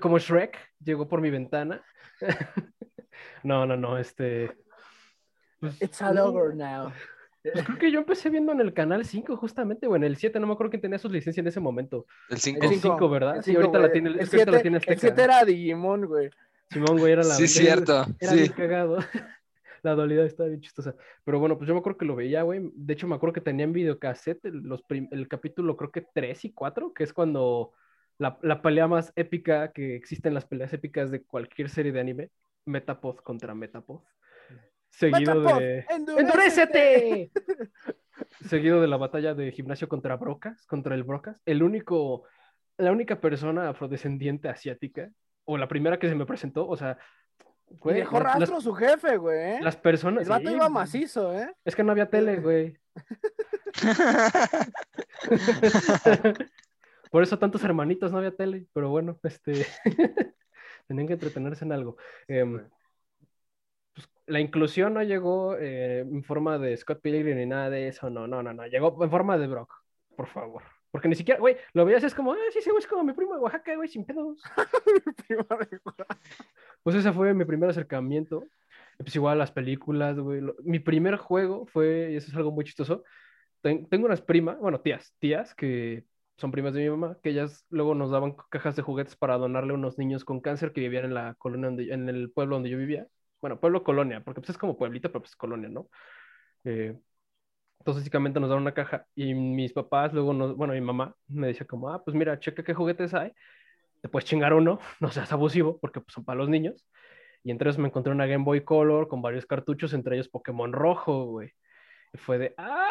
[0.00, 1.82] como Shrek, llegó por mi ventana.
[3.44, 4.56] No, no, no, este.
[5.68, 6.92] Pues, It's all no, over now.
[7.42, 10.40] pues creo que yo empecé viendo en el canal 5, justamente, o en el 7,
[10.40, 12.06] no me acuerdo quién tenía sus licencias en ese momento.
[12.30, 12.60] El 5.
[12.62, 13.36] El cinco, cinco, ¿verdad?
[13.36, 13.92] el Sí, cinco, ahorita la güey.
[13.92, 15.00] tiene- El es que ahorita la siete- tiene El Azteca.
[15.00, 16.30] 7 era Digimon, güey.
[16.70, 17.34] Simón, güey, era la.
[17.34, 18.06] Sí, cierto.
[18.18, 18.38] Era Sí.
[18.38, 18.96] bien cagado.
[19.82, 20.94] La dualidad estaba bien chistosa.
[21.24, 22.70] Pero bueno, pues yo me acuerdo que lo veía, güey.
[22.74, 26.06] De hecho, me acuerdo que tenía en videocassette el, los prim- el capítulo, creo que
[26.14, 27.72] 3 y 4, que es cuando
[28.16, 32.00] la, la pelea más épica que existe en las peleas épicas de cualquier serie de
[32.00, 32.30] anime,
[32.64, 34.00] Metapod contra Metapod.
[34.96, 35.84] Seguido Metapod, de.
[35.90, 37.30] ¡endurécete!
[38.48, 41.40] Seguido de la batalla de gimnasio contra Brocas, contra el Brocas.
[41.46, 42.24] El único,
[42.78, 45.10] la única persona afrodescendiente asiática,
[45.44, 46.96] o la primera que se me presentó, o sea,
[47.70, 49.56] Y güey, dejó las- rastro su jefe, güey.
[49.56, 49.58] ¿eh?
[49.60, 50.22] las personas.
[50.22, 51.52] El vato sí, iba macizo, ¿eh?
[51.64, 52.78] Es que no había tele, güey.
[57.10, 59.66] Por eso tantos hermanitos no había tele, pero bueno, este
[60.88, 61.96] tenían que entretenerse en algo.
[62.26, 62.62] Pues,
[64.26, 68.26] la inclusión no llegó eh, en forma de Scott Pilgrim ni nada de eso, no,
[68.26, 69.72] no, no, no, llegó en forma de Brock,
[70.16, 70.62] por favor.
[70.90, 73.12] Porque ni siquiera, güey, lo veías es como, ah, sí, sí, güey, es como mi
[73.12, 74.40] primo de Oaxaca, güey, sin pedos.
[76.82, 78.44] Pues ese fue mi primer acercamiento.
[78.98, 80.40] Pues igual las películas, güey.
[80.40, 83.02] lo- Mi primer juego fue, y eso es algo muy chistoso.
[83.62, 86.04] ten- tengo unas primas, bueno, tías, tías que
[86.36, 89.72] son primas de mi mamá, que ellas luego nos daban cajas de juguetes para donarle
[89.72, 92.70] a unos niños con cáncer que vivían en la colonia, donde, en el pueblo donde
[92.70, 93.08] yo vivía.
[93.44, 95.90] Bueno, pueblo colonia, porque pues es como pueblito, pero pues colonia, ¿no?
[96.64, 96.98] Eh,
[97.78, 101.48] entonces, básicamente nos daban una caja y mis papás, luego, nos, bueno, mi mamá me
[101.48, 103.32] decía como, ah, pues mira, checa qué juguetes hay,
[104.00, 106.88] te puedes chingar uno, no seas abusivo, porque pues, son para los niños.
[107.42, 110.72] Y entre ellos me encontré una Game Boy Color con varios cartuchos, entre ellos Pokémon
[110.72, 111.52] Rojo, güey.
[112.14, 112.88] Y fue de, ah,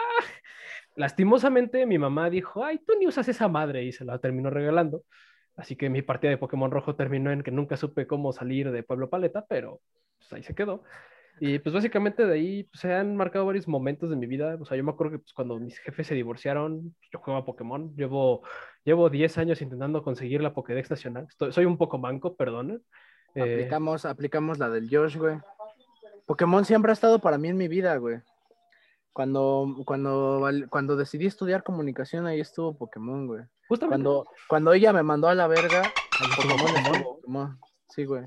[0.95, 5.03] lastimosamente mi mamá dijo, ay, tú ni usas esa madre y se la terminó regalando.
[5.55, 8.83] Así que mi partida de Pokémon Rojo terminó en que nunca supe cómo salir de
[8.83, 9.81] Pueblo Paleta, pero
[10.17, 10.83] pues ahí se quedó.
[11.39, 14.55] Y pues básicamente de ahí pues, se han marcado varios momentos de mi vida.
[14.59, 17.95] O sea, yo me acuerdo que pues, cuando mis jefes se divorciaron, yo jugaba Pokémon.
[17.95, 18.43] Llevo,
[18.83, 21.25] llevo 10 años intentando conseguir la Pokédex nacional.
[21.29, 22.81] Estoy- soy un poco manco, perdonen.
[23.35, 25.37] Eh, Aplicamos, aplicamos la del Josh, güey.
[26.25, 28.19] Pokémon siempre ha estado para mí en mi vida, güey.
[29.13, 33.43] Cuando, cuando, cuando decidí estudiar comunicación, ahí estuvo Pokémon, güey.
[33.67, 35.93] justamente, Cuando, cuando ella me mandó a la verga,
[36.35, 37.59] Pokémon estuvo Pokémon.
[37.89, 38.23] Sí, güey.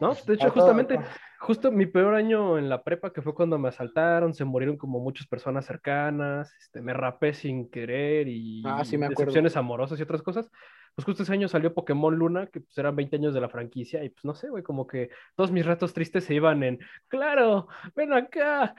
[0.00, 0.14] ¿no?
[0.14, 0.98] De hecho, A todo- justamente,
[1.40, 5.00] justo mi peor año en la prepa, que fue cuando me asaltaron, se murieron como
[5.00, 10.02] muchas personas cercanas, este, me rapé sin querer y Ah, sí me decepciones amorosas y
[10.02, 10.48] otras cosas.
[10.94, 14.02] Pues justo ese año salió Pokémon Luna, que pues eran 20 años de la franquicia,
[14.04, 17.68] y pues no sé, güey, como que todos mis ratos tristes se iban en, claro,
[17.94, 18.74] ven acá,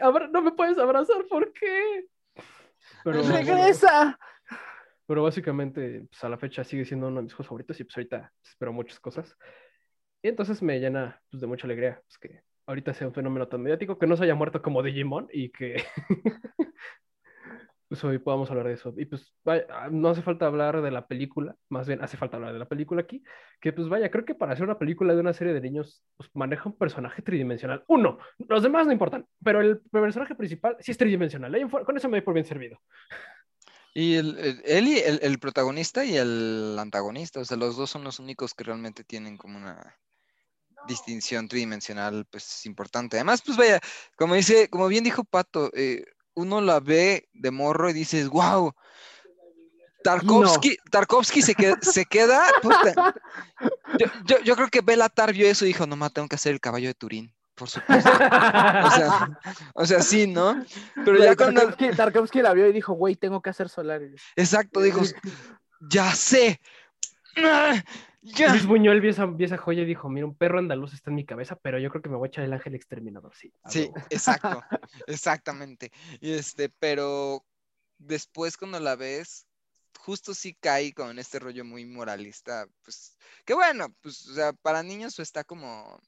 [0.00, 2.06] abra- no me puedes abrazar, ¿por qué?
[3.04, 4.18] Pero, ¡Regresa!
[5.06, 7.96] pero básicamente, pues a la fecha sigue siendo uno de mis juegos favoritos y pues
[7.96, 9.36] ahorita espero muchas cosas.
[10.22, 13.60] Y entonces me llena pues, de mucha alegría pues, que ahorita sea un fenómeno tan
[13.62, 15.84] mediático, que no se haya muerto como Digimon y que
[17.94, 18.92] pues hoy podamos hablar de eso.
[18.96, 22.36] Y pues vaya, ah, no hace falta hablar de la película, más bien hace falta
[22.36, 23.22] hablar de la película aquí,
[23.60, 26.28] que pues vaya, creo que para hacer una película de una serie de niños, pues
[26.34, 27.84] maneja un personaje tridimensional.
[27.86, 31.54] Uno, los demás no importan, pero el personaje principal sí es tridimensional.
[31.54, 32.80] En- Con eso me doy por bien servido.
[33.94, 38.02] Y el, el- él el, el protagonista y el antagonista, o sea, los dos son
[38.02, 39.96] los únicos que realmente tienen como una
[40.88, 43.16] distinción tridimensional, pues importante.
[43.18, 43.78] Además, pues vaya,
[44.16, 46.04] como dice, como bien dijo Pato, eh,
[46.34, 48.72] uno la ve de morro y dices, wow,
[50.02, 53.14] Tarkovsky, Tarkovsky se, que- se queda, puta.
[53.98, 56.52] Yo, yo- yo creo que Belatar vio eso y dijo, no, ma, tengo que hacer
[56.52, 58.10] el caballo de Turín, por supuesto.
[58.10, 59.40] O sea,
[59.74, 60.62] o sea, sí, ¿no?
[61.04, 64.20] Pero ya cuando, Tarkovsky, Tarkovsky la vio y dijo, güey, tengo que hacer Solaris.
[64.36, 65.00] exacto, dijo,
[65.88, 66.60] ya sé.
[68.24, 68.50] Ah, Ya.
[68.52, 71.16] Luis Buñuel vio esa, vio esa joya y dijo, mira, un perro andaluz está en
[71.16, 73.52] mi cabeza, pero yo creo que me voy a echar el ángel exterminador, sí.
[73.68, 73.94] Sí, huevo".
[74.10, 74.62] exacto,
[75.06, 75.92] exactamente.
[76.20, 77.44] Y este, pero
[77.98, 79.46] después cuando la ves,
[79.98, 84.82] justo sí cae con este rollo muy moralista, pues, que bueno, pues, o sea, para
[84.82, 86.00] niños está como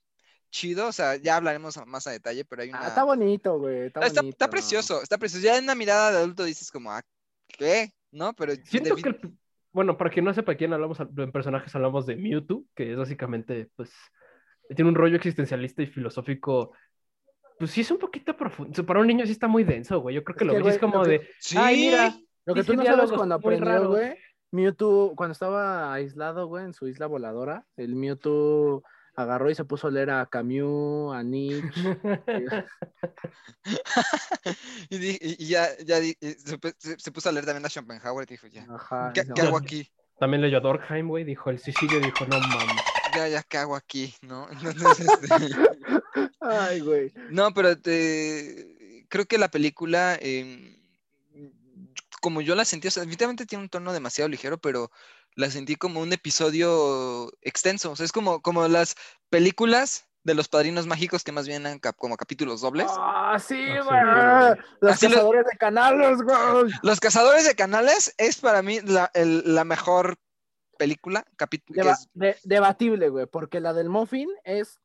[0.51, 2.81] chido, o sea, ya hablaremos más a detalle, pero hay una...
[2.81, 3.87] Ah, está bonito, güey.
[3.89, 4.29] Está, bonito.
[4.29, 5.45] está precioso, está precioso.
[5.45, 7.03] Ya en una mirada de adulto dices como, ah,
[7.47, 7.93] ¿qué?
[8.11, 8.33] ¿No?
[8.33, 9.39] Pero Siento de- que, el-
[9.77, 13.69] bueno, para quien no sepa quién hablamos, en personajes hablamos de Mewtwo, que es básicamente,
[13.77, 13.93] pues,
[14.75, 16.73] tiene un rollo existencialista y filosófico.
[17.59, 18.87] Pues sí es un poquito profundo.
[18.87, 20.15] Para un niño sí está muy denso, güey.
[20.15, 21.59] Yo creo que Es lo que, ves como que- de, Sí.
[21.61, 22.15] ay, mira,
[22.47, 24.17] Lo que tú no sabes cuando aprendió, güey,
[24.51, 28.83] Mewtwo, cuando estaba aislado, güey, en su isla voladora, el Mewtwo
[29.17, 31.81] agarró y se puso a leer a Camus, a Nietzsche.
[34.91, 36.59] y, y- y ya, ya y se,
[36.99, 39.13] se- puso a leer también a Schopenhauer y dijo, ya, Ajá.
[39.15, 39.35] ¿qué, no.
[39.35, 39.91] qué hago aquí?
[40.19, 41.25] También leyó a Dorkheim, güey.
[41.25, 42.85] Dijo el Sicilio, dijo, no mames.
[43.13, 44.15] Ya, ya, ¿qué hago aquí?
[44.23, 44.49] ¿No?
[44.51, 45.29] Entonces, este,
[46.41, 47.13] Ay, güey.
[47.31, 50.77] No, pero te- creo que la película, em,
[52.23, 54.91] como yo la sentí, o sea, definitivamente tiene un tono demasiado ligero, pero
[55.37, 57.93] la sentí como un episodio extenso.
[57.93, 58.97] O sea, es como, como las
[59.31, 62.89] películas de los padrinos mágicos que más bien eran cap- como capítulos dobles.
[62.91, 64.67] Ah, sí, Ah, sí, güey.
[64.81, 66.73] Los Así lo- cazadores de canales, güey.
[66.83, 70.17] Los cazadores de canales es para mí la, el- la mejor
[70.79, 71.81] película, capítulo.
[71.81, 74.81] Deba- de- debatible, güey, porque la del Muffin es,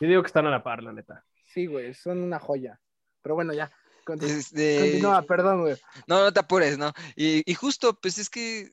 [0.00, 1.24] Yo digo que están a la par, la neta.
[1.54, 2.78] sí, güey, son una joya.
[3.22, 3.72] Pero bueno, ya.
[4.20, 5.76] Este, Continúa, perdón, güey.
[6.06, 6.92] No, no te apures, ¿no?
[7.16, 8.72] Y, y justo, pues es que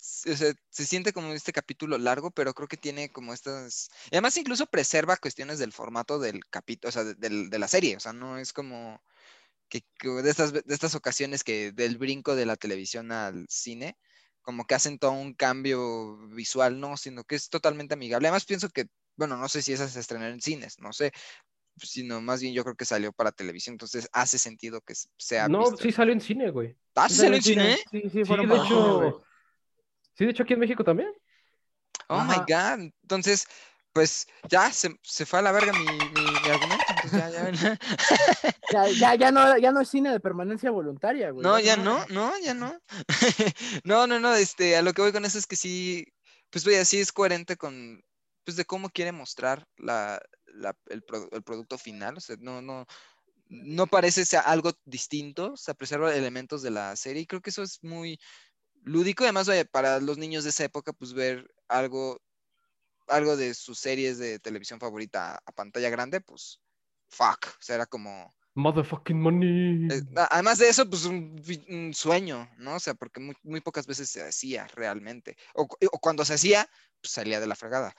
[0.00, 3.88] s- o sea, se siente como este capítulo largo, pero creo que tiene como estas...
[4.10, 7.68] Y además incluso preserva cuestiones del formato del capítulo, o sea, de, del- de la
[7.68, 9.02] serie, o sea, no es como
[9.68, 13.96] que, que de, estas, de estas ocasiones que del brinco de la televisión al cine,
[14.42, 18.28] como que hacen todo un cambio visual, no, sino que es totalmente amigable.
[18.28, 21.12] Además pienso que, bueno, no sé si esa se estrenó en cines, no sé,
[21.78, 25.50] sino más bien yo creo que salió para televisión, entonces hace sentido que sea No,
[25.50, 25.76] visto.
[25.76, 26.76] sí salió en cine, güey.
[26.94, 27.76] ¿Ah, sí salió en cine?
[27.90, 29.14] Sí, sí, Sí, fueron de para cine, güey.
[30.16, 31.12] Sí, de hecho aquí en México también.
[32.08, 32.36] Oh my.
[32.46, 32.90] God.
[33.02, 33.46] Entonces,
[33.92, 36.92] pues ya se, se fue a la verga mi, mi- mi argumento.
[36.92, 37.78] Entonces, ya, ya,
[38.72, 41.42] Ya, ya, ya, no, ya no es cine de permanencia voluntaria, güey.
[41.44, 42.78] no, ya no, no, ya no.
[43.84, 44.34] no, no, no.
[44.34, 46.04] Este, a lo que voy con eso es que sí,
[46.50, 48.02] pues vaya, sí es coherente con,
[48.44, 52.18] pues de cómo quiere mostrar la, la- el, pro- el producto final.
[52.18, 52.84] O sea, no, no,
[53.48, 55.52] no parece ser algo distinto.
[55.52, 57.22] O sea, preserva elementos de la serie.
[57.22, 58.18] Y creo que eso es muy
[58.86, 59.24] lúdico.
[59.24, 62.20] y Además, vaya, para los niños de esa época, pues ver algo,
[63.08, 66.60] algo de sus series de televisión favorita a, pantalla grande, pues
[67.08, 67.46] fuck.
[67.46, 68.34] O sea, era como.
[68.54, 69.88] Motherfucking money.
[69.90, 72.76] eh, además de eso, pues un, un sueño, ¿no?
[72.76, 75.36] O sea, porque muy, muy pocas veces se hacía realmente.
[75.54, 76.66] O, o cuando se hacía,
[77.02, 77.94] pues salía de la fregada.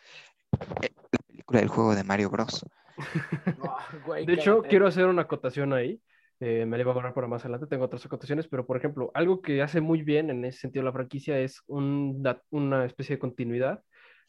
[0.82, 2.65] Eh, la película del juego de Mario Bros.
[4.26, 6.02] De hecho, quiero hacer una acotación ahí.
[6.39, 7.67] Eh, me la iba a guardar para más adelante.
[7.67, 10.91] Tengo otras acotaciones, pero por ejemplo, algo que hace muy bien en ese sentido la
[10.93, 13.84] franquicia es un una especie de continuidad,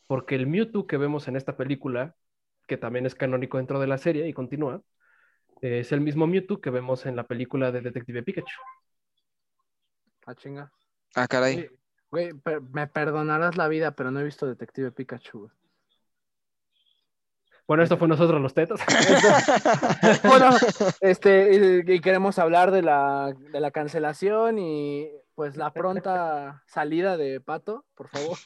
[0.06, 2.14] porque el Mewtwo que vemos en esta película,
[2.66, 4.82] que también es canónico dentro de la serie y continúa,
[5.62, 8.60] eh, es el mismo Mewtwo que vemos en la película de Detective Pikachu.
[10.26, 10.70] Ah, chinga.
[11.14, 11.54] Ah, caray.
[11.54, 11.70] Güey,
[12.10, 15.50] Güey, per- me perdonarás la vida, pero no he visto Detective Pikachu.
[17.68, 17.76] Güey.
[17.76, 18.80] Bueno, esto fue nosotros los tetas.
[20.24, 20.50] bueno,
[21.00, 27.16] este, y, y queremos hablar de la, de la cancelación y pues la pronta salida
[27.16, 28.36] de Pato, por favor.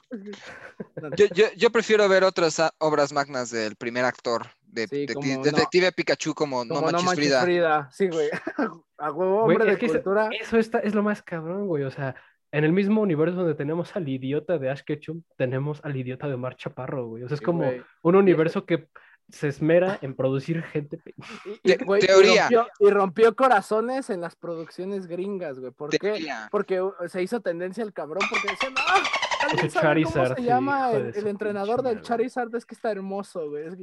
[1.16, 5.34] Yo, yo, yo prefiero ver otras obras magnas del primer actor de Sí, Detecti- como
[5.36, 7.88] no- Detective Pikachu como, Como No Manches Frida.
[7.92, 8.28] Sí, güey.
[8.98, 10.28] A huevo, Güey, hombre es de que eso- cultura.
[10.38, 11.84] Eso está, es lo más cabrón, güey.
[11.84, 12.14] O sea,
[12.52, 16.34] en el mismo universo donde tenemos al idiota de Ash Ketchum, tenemos al idiota de
[16.34, 17.22] Omar Chaparro, güey.
[17.24, 17.82] O sea, es Sí, como güey.
[18.02, 18.88] un universo que
[19.30, 21.00] se esmera en producir gente.
[21.44, 22.42] Y- y, Te- güey, y teoría.
[22.42, 25.72] rompió, y rompió corazones en las producciones gringas, güey.
[25.72, 26.26] ¿Por qué?
[26.50, 29.02] Porque uh, se hizo tendencia el cabrón, porque decían, ¡ah!
[29.44, 32.00] ¿Alguien Ese sabe cómo Charizard, se sí, llama el, entrenador del.
[32.00, 32.54] Charizard?
[32.54, 33.66] Es que está hermoso, güey.
[33.66, 33.74] Es,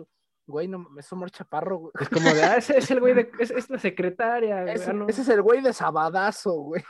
[0.48, 1.92] güey, no, es Omar Chaparro, güey.
[2.00, 3.30] Es como de, ah, ese es el güey de.
[3.40, 4.62] Es, es la secretaria.
[4.62, 5.08] güey, Ese, ah, no.
[5.10, 6.84] ese es el güey de Sabadazo, güey.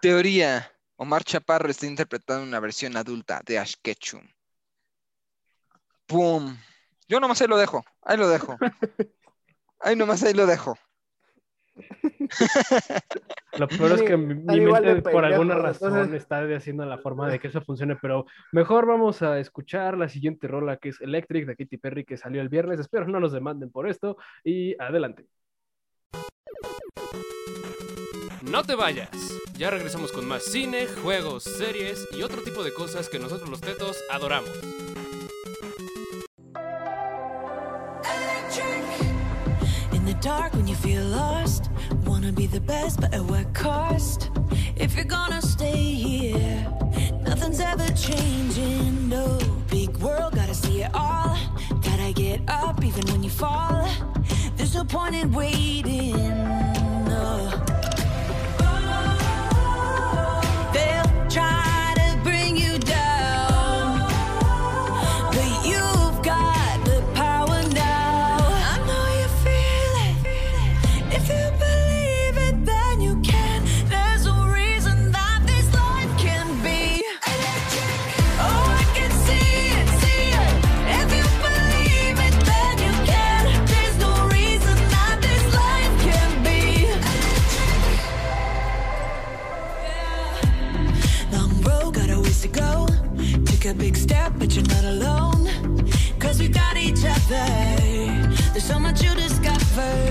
[0.00, 0.70] Teoría.
[0.96, 4.20] Omar Chaparro está interpretando una versión adulta de Ash Ketchum.
[6.10, 6.56] ¡Pum!
[7.08, 7.84] Yo nomás ahí lo dejo.
[8.02, 8.58] Ahí lo dejo.
[9.78, 10.76] Ahí nomás ahí lo dejo.
[13.58, 17.48] Lo peor es que mi, mente, por alguna razón, está haciendo la forma de que
[17.48, 17.96] eso funcione.
[17.96, 22.16] Pero mejor vamos a escuchar la siguiente rola que es Electric de Katy Perry que
[22.16, 22.80] salió el viernes.
[22.80, 24.16] Espero no nos demanden por esto.
[24.44, 25.26] Y adelante.
[28.42, 29.10] No te vayas.
[29.56, 33.60] Ya regresamos con más cine, juegos, series y otro tipo de cosas que nosotros los
[33.60, 34.50] tetos adoramos.
[40.20, 41.70] Dark when you feel lost,
[42.04, 44.30] wanna be the best, but at what cost?
[44.76, 46.66] If you're gonna stay here,
[47.22, 49.08] nothing's ever changing.
[49.08, 49.38] No
[49.70, 51.38] big world, gotta see it all.
[51.82, 53.88] Gotta get up even when you fall.
[54.56, 56.16] There's no point in waiting.
[57.08, 57.69] no.
[99.80, 100.09] never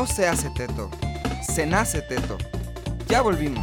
[0.00, 0.88] no se hace teto,
[1.42, 2.38] se nace teto.
[3.06, 3.62] Ya volvimos.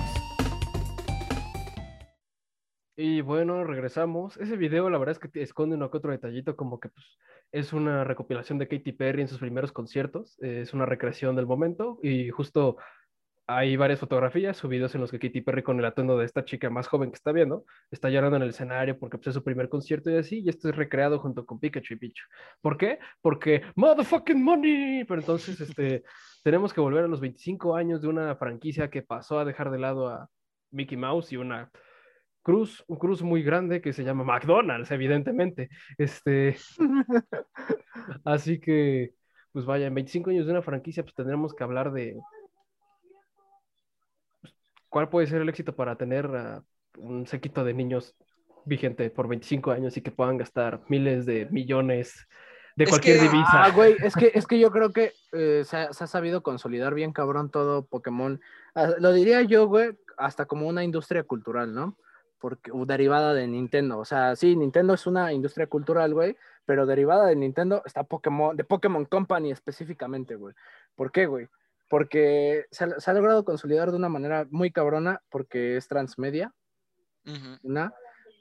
[2.95, 4.37] Y bueno, regresamos.
[4.37, 7.17] Ese video, la verdad es que esconde uno que otro detallito, como que pues,
[7.51, 10.37] es una recopilación de Katy Perry en sus primeros conciertos.
[10.43, 12.77] eh, es una recreación del momento y justo
[13.47, 16.69] hay varias fotografías subidos en los que Katy Perry con el atuendo de esta chica
[16.69, 19.69] más joven que está viendo está llorando en el escenario porque pues, es su primer
[19.69, 22.25] concierto y así, y esto es recreado junto con Pikachu y Pichu.
[22.61, 22.99] ¿Por qué?
[23.21, 25.05] Porque motherfucking money.
[25.05, 26.03] Pero entonces, este,
[26.43, 29.79] tenemos que volver a los 25 años de una franquicia que pasó a dejar de
[29.79, 30.29] lado a
[30.71, 31.71] Mickey Mouse y una
[32.41, 35.69] cruz, un cruz muy grande que se llama McDonald's, evidentemente.
[35.97, 36.57] Este,
[38.25, 39.13] así que,
[39.53, 42.17] pues vaya, en 25 años de una franquicia, pues tendremos que hablar de
[44.89, 46.29] cuál puede ser el éxito para tener
[46.97, 48.15] un séquito de niños
[48.65, 52.27] vigente por 25 años y que puedan gastar miles de millones
[52.75, 53.63] de Es cualquier que- divisa.
[53.63, 56.43] Ah, güey, es que, es que yo creo que eh, se, ha, se ha sabido
[56.43, 58.39] consolidar bien cabrón todo Pokémon.
[58.75, 61.97] Ah, lo diría yo, güey, hasta como una industria cultural, ¿no?
[62.39, 63.97] Porque, derivada de Nintendo.
[63.97, 68.55] O sea, sí, Nintendo es una industria cultural, güey, pero derivada de Nintendo está Pokémon,
[68.55, 70.53] de Pokémon Company específicamente, güey.
[70.95, 71.47] ¿Por qué, güey?
[71.89, 76.53] Porque se, ha- se ha logrado consolidar de una manera muy cabrona porque es transmedia,
[77.63, 77.93] una.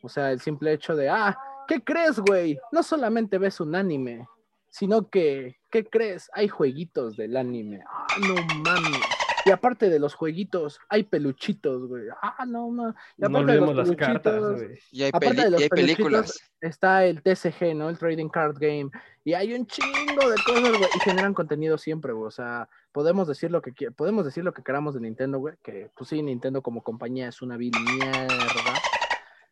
[0.02, 1.36] O sea, el simple hecho de, ah,
[1.66, 2.58] ¿qué crees, güey?
[2.72, 4.26] No solamente ves un anime,
[4.68, 6.28] sino que, ¿qué crees?
[6.32, 7.82] Hay jueguitos del anime.
[7.88, 9.15] Ah, no mames.
[9.46, 12.04] Y aparte de los jueguitos, hay peluchitos, güey.
[12.20, 12.66] Ah, no.
[12.68, 12.88] Y No
[13.28, 14.78] aparte de los olvidemos las cartas, güey.
[14.90, 16.50] Y hay, Aparte peli- de los y hay peluchitos, películas.
[16.60, 17.88] Está el TCG, ¿no?
[17.88, 18.90] El Trading Card Game.
[19.24, 20.90] Y hay un chingo de cosas, güey.
[20.96, 22.26] Y generan contenido siempre, güey.
[22.26, 25.54] O sea, podemos decir lo que podemos decir lo que queramos de Nintendo, güey.
[25.62, 28.26] Que pues sí, Nintendo como compañía es una vil mierda.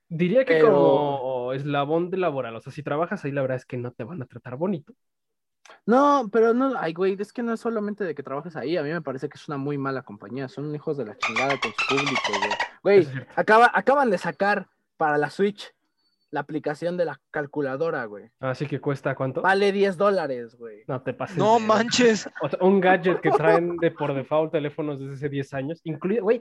[0.08, 3.64] Diría que Pero- como eslabón de laboral, o sea, si trabajas ahí, la verdad es
[3.64, 4.92] que no te van a tratar bonito.
[5.86, 8.82] No, pero no, ay, güey, es que no es solamente de que trabajes ahí, a
[8.82, 11.72] mí me parece que es una muy mala compañía, son hijos de la chingada con
[11.72, 12.32] su público,
[12.82, 13.04] güey.
[13.04, 15.74] Güey, acaba, acaban de sacar para la Switch
[16.30, 18.28] la aplicación de la calculadora, güey.
[18.40, 19.40] Así que cuesta cuánto?
[19.42, 20.82] Vale 10 dólares, güey.
[20.88, 21.36] No te pases.
[21.36, 22.28] No manches.
[22.42, 26.20] O sea, un gadget que traen de por default teléfonos desde hace 10 años, incluye,
[26.20, 26.40] güey,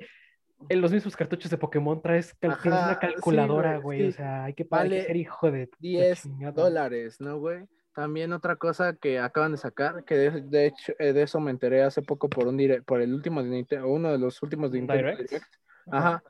[0.69, 3.99] en los mismos cartuchos de Pokémon traes cal- tienes Ajá, una calculadora, güey, güey.
[3.99, 4.07] sí.
[4.07, 6.51] O sea, hay que, hay que Vale ser hijo de la 10 chingada.
[6.53, 7.65] dólares, ¿no, güey?
[7.95, 11.51] También otra cosa que acaban de sacar, que de, de hecho eh, de eso me
[11.51, 14.71] enteré hace poco por un dire- por el último de Nintendo, uno de los últimos
[14.71, 15.29] de Nintendo Direct.
[15.29, 15.45] Direct.
[15.91, 16.23] Ajá.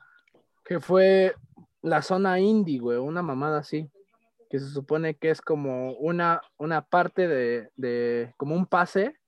[0.64, 1.34] Que fue
[1.80, 3.90] la zona indie, güey, una mamada así.
[4.50, 9.18] Que se supone que es como una, una parte de, de, como un pase,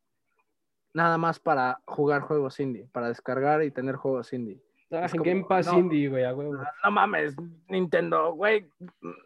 [0.92, 4.62] nada más para jugar juegos indie, para descargar y tener juegos indie.
[4.90, 5.78] Ah, como- Game Pass no.
[5.78, 6.52] Indie, güey, huevo.
[6.84, 7.34] No mames,
[7.68, 8.68] Nintendo, güey.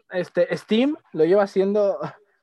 [0.09, 1.99] Este, Steam lo lleva haciendo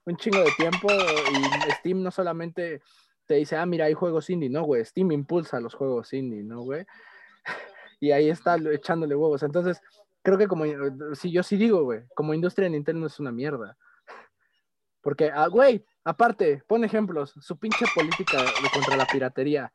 [0.08, 2.82] un chingo de tiempo y Steam no solamente
[3.26, 4.84] te dice, ah, mira, hay juegos indie, no, güey.
[4.84, 6.84] Steam impulsa los juegos indie, ¿no, güey?
[8.00, 9.42] Y ahí está echándole huevos.
[9.42, 9.80] Entonces,
[10.22, 10.64] creo que como,
[11.14, 13.76] si yo sí digo, güey, como industria Nintendo es una mierda.
[15.00, 19.72] Porque, ah, güey, aparte, pon ejemplos, su pinche política de- contra la piratería.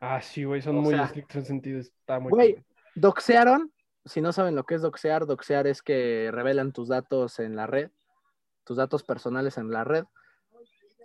[0.00, 1.80] Ah, sí, güey, son O muy sea, estrictos en sentido.
[1.80, 2.30] Está muy.
[2.30, 2.64] Güey,
[2.94, 3.72] doxearon,
[4.04, 7.66] si no saben lo que es doxear, doxear es que revelan tus datos en la
[7.66, 7.90] red,
[8.64, 10.04] tus datos personales en la red.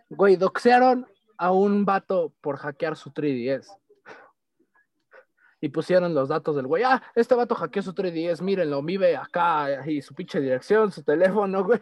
[0.09, 1.07] Güey, doxearon
[1.37, 3.67] a un vato por hackear su 3DS.
[5.61, 6.83] Y pusieron los datos del güey.
[6.83, 11.63] Ah, este vato hackeó su 3DS, mírenlo, vive acá y su pinche dirección, su teléfono,
[11.65, 11.81] güey.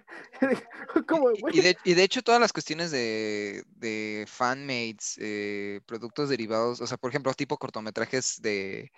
[1.07, 6.81] ¿Cómo, Y de, y de hecho, todas las cuestiones de, de fanmates, eh, productos derivados,
[6.81, 8.91] o sea, por ejemplo, tipo cortometrajes de,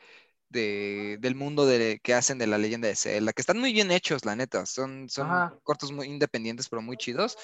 [0.50, 3.92] de- del mundo de, que hacen de la leyenda de Zelda, que están muy bien
[3.92, 4.66] hechos, la neta.
[4.66, 5.56] Son, son Ajá.
[5.64, 7.38] cortos muy independientes, pero muy chidos.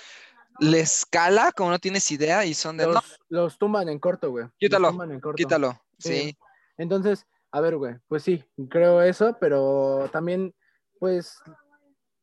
[0.60, 4.32] Les cala, como no tienes idea, y son de, no, Los, los tumban en corto,
[4.32, 4.45] güey.
[4.45, 5.36] Los Quítalo, en corto.
[5.36, 5.82] quítalo.
[5.99, 6.10] Sí.
[6.10, 6.38] Sí.
[6.78, 10.53] Entonces, a ver, güey, pues sí, creo eso, pero también,
[10.99, 11.39] pues,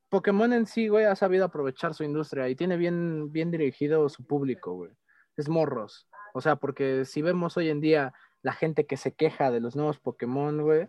[0.09, 4.24] Pokémon en sí, güey, ha sabido aprovechar su industria y tiene bien, bien dirigido su
[4.26, 4.91] público, güey.
[5.37, 6.07] Es morros.
[6.35, 8.12] O sea, porque si vemos hoy en día
[8.43, 10.88] la gente que se queja de los nuevos Pokémon, güey,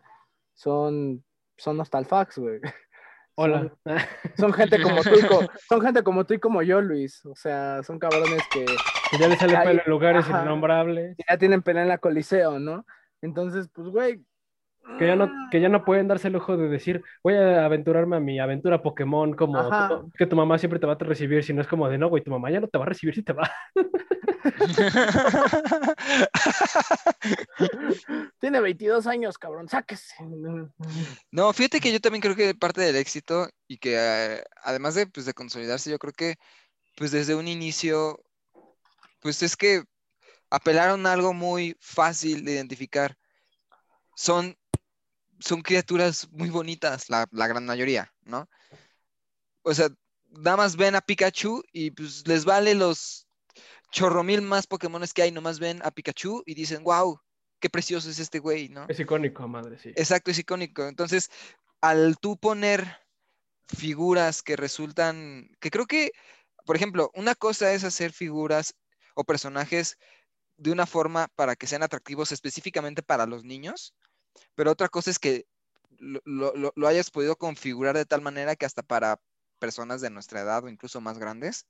[0.53, 1.23] son,
[1.57, 2.59] son nostalfax, güey.
[3.35, 3.73] Hola.
[3.83, 3.97] Son,
[4.37, 7.25] son gente como tú y co- son gente como tú y como yo, Luis.
[7.25, 10.43] O sea, son cabrones que, Que ya le sale pelo en lugares ajá.
[10.43, 11.17] innombrables.
[11.27, 12.85] ya tienen pelea en la Coliseo, ¿no?
[13.21, 14.23] Entonces, pues, güey.
[14.99, 18.17] Que ya, no, que ya no pueden darse el lujo de decir, voy a aventurarme
[18.17, 19.71] a mi aventura Pokémon, como tu-
[20.17, 22.23] que tu mamá siempre te va a recibir, si no es como de no, güey,
[22.23, 23.49] tu mamá ya no te va a recibir si te va.
[28.39, 30.15] Tiene 22 años, cabrón, sáquese.
[31.31, 35.07] No, fíjate que yo también creo que parte del éxito y que eh, además de,
[35.07, 36.36] pues, de consolidarse, yo creo que
[36.95, 38.23] pues desde un inicio,
[39.19, 39.84] pues es que
[40.51, 43.15] apelaron a algo muy fácil de identificar.
[44.15, 44.55] Son,
[45.43, 48.49] son criaturas muy bonitas, la, la gran mayoría, ¿no?
[49.63, 49.89] O sea,
[50.29, 53.27] nada más ven a Pikachu y pues les vale los
[53.91, 57.19] chorro mil más Pokémones que hay, nomás ven a Pikachu y dicen, wow,
[57.59, 58.85] qué precioso es este güey, ¿no?
[58.87, 59.89] Es icónico, madre, sí.
[59.89, 60.87] Exacto, es icónico.
[60.87, 61.29] Entonces,
[61.81, 62.99] al tú poner
[63.67, 66.11] figuras que resultan, que creo que,
[66.65, 68.75] por ejemplo, una cosa es hacer figuras
[69.15, 69.97] o personajes
[70.57, 73.93] de una forma para que sean atractivos específicamente para los niños,
[74.55, 75.45] pero otra cosa es que
[75.99, 79.19] lo, lo- lo- hayas podido configurar de tal manera que hasta para
[79.59, 81.67] personas de nuestra edad o incluso más grandes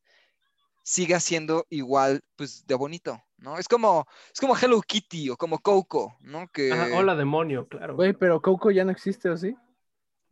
[0.84, 3.58] siga siendo igual, pues, de bonito, ¿no?
[3.60, 6.48] Es como, es como Hello Kitty o como Coco, ¿no?
[6.50, 6.64] Que...
[6.70, 7.96] Ajá, hola demonio, claro.
[7.96, 9.56] Güey, pero Coco ya no existe, ¿o sí?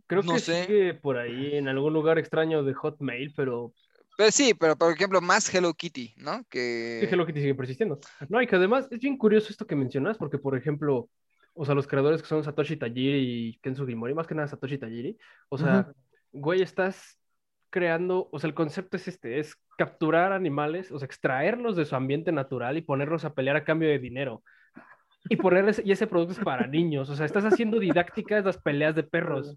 [0.07, 0.67] Creo no que sé.
[0.67, 3.73] sigue por ahí en algún lugar extraño de Hotmail, pero
[4.17, 6.43] Pero sí, pero por ejemplo, más Hello Kitty, ¿no?
[6.49, 6.61] Que...
[6.99, 7.99] sí, Hello Kitty sigue persistiendo.
[8.29, 11.09] No, y que además es bien curioso esto que mencionas, porque por ejemplo,
[11.53, 14.77] o sea, los creadores que son Satoshi Tajiri y Ken Sugimori, más que nada Satoshi
[14.77, 15.17] Tajiri,
[15.49, 15.91] o sea,
[16.31, 17.19] güey, estás
[17.69, 21.95] creando, o sea, el concepto es este, es capturar animales, o sea, extraerlos de su
[21.95, 24.43] ambiente natural y ponerlos a pelear a cambio de dinero.
[25.29, 28.95] Y ponerles, y ese producto es para niños, o sea, estás haciendo didácticas las peleas
[28.95, 29.55] de perros,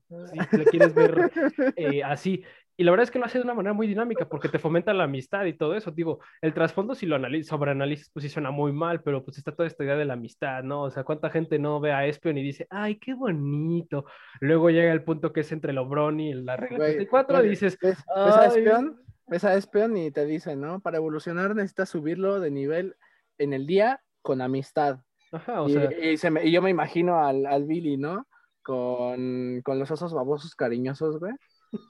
[0.51, 1.33] si lo quieres ver
[1.77, 2.45] eh, así.
[2.77, 4.93] Y la verdad es que lo hace de una manera muy dinámica porque te fomenta
[4.93, 5.93] la amistad y todo eso.
[5.93, 9.53] Digo, el trasfondo, si lo analizas, sobreanalizas, pues sí suena muy mal, pero pues está
[9.53, 10.83] toda esta idea de la amistad, ¿no?
[10.83, 14.07] O sea, ¿cuánta gente no ve a Espion y dice, ay, qué bonito?
[14.41, 17.51] Luego llega el punto que es entre Lobron y la regla Güey, 34 güey, y
[17.51, 18.47] dices, ¿Ves, ves a.
[18.47, 19.01] Espion?
[19.27, 20.81] Ves a Espion y te dice, ¿no?
[20.81, 22.97] Para evolucionar necesitas subirlo de nivel
[23.39, 24.99] en el día con amistad.
[25.33, 28.27] ajá, o y, sea, y se me- y yo me imagino al, al Billy, ¿no?
[28.63, 31.33] Con, con los osos babosos cariñosos, güey.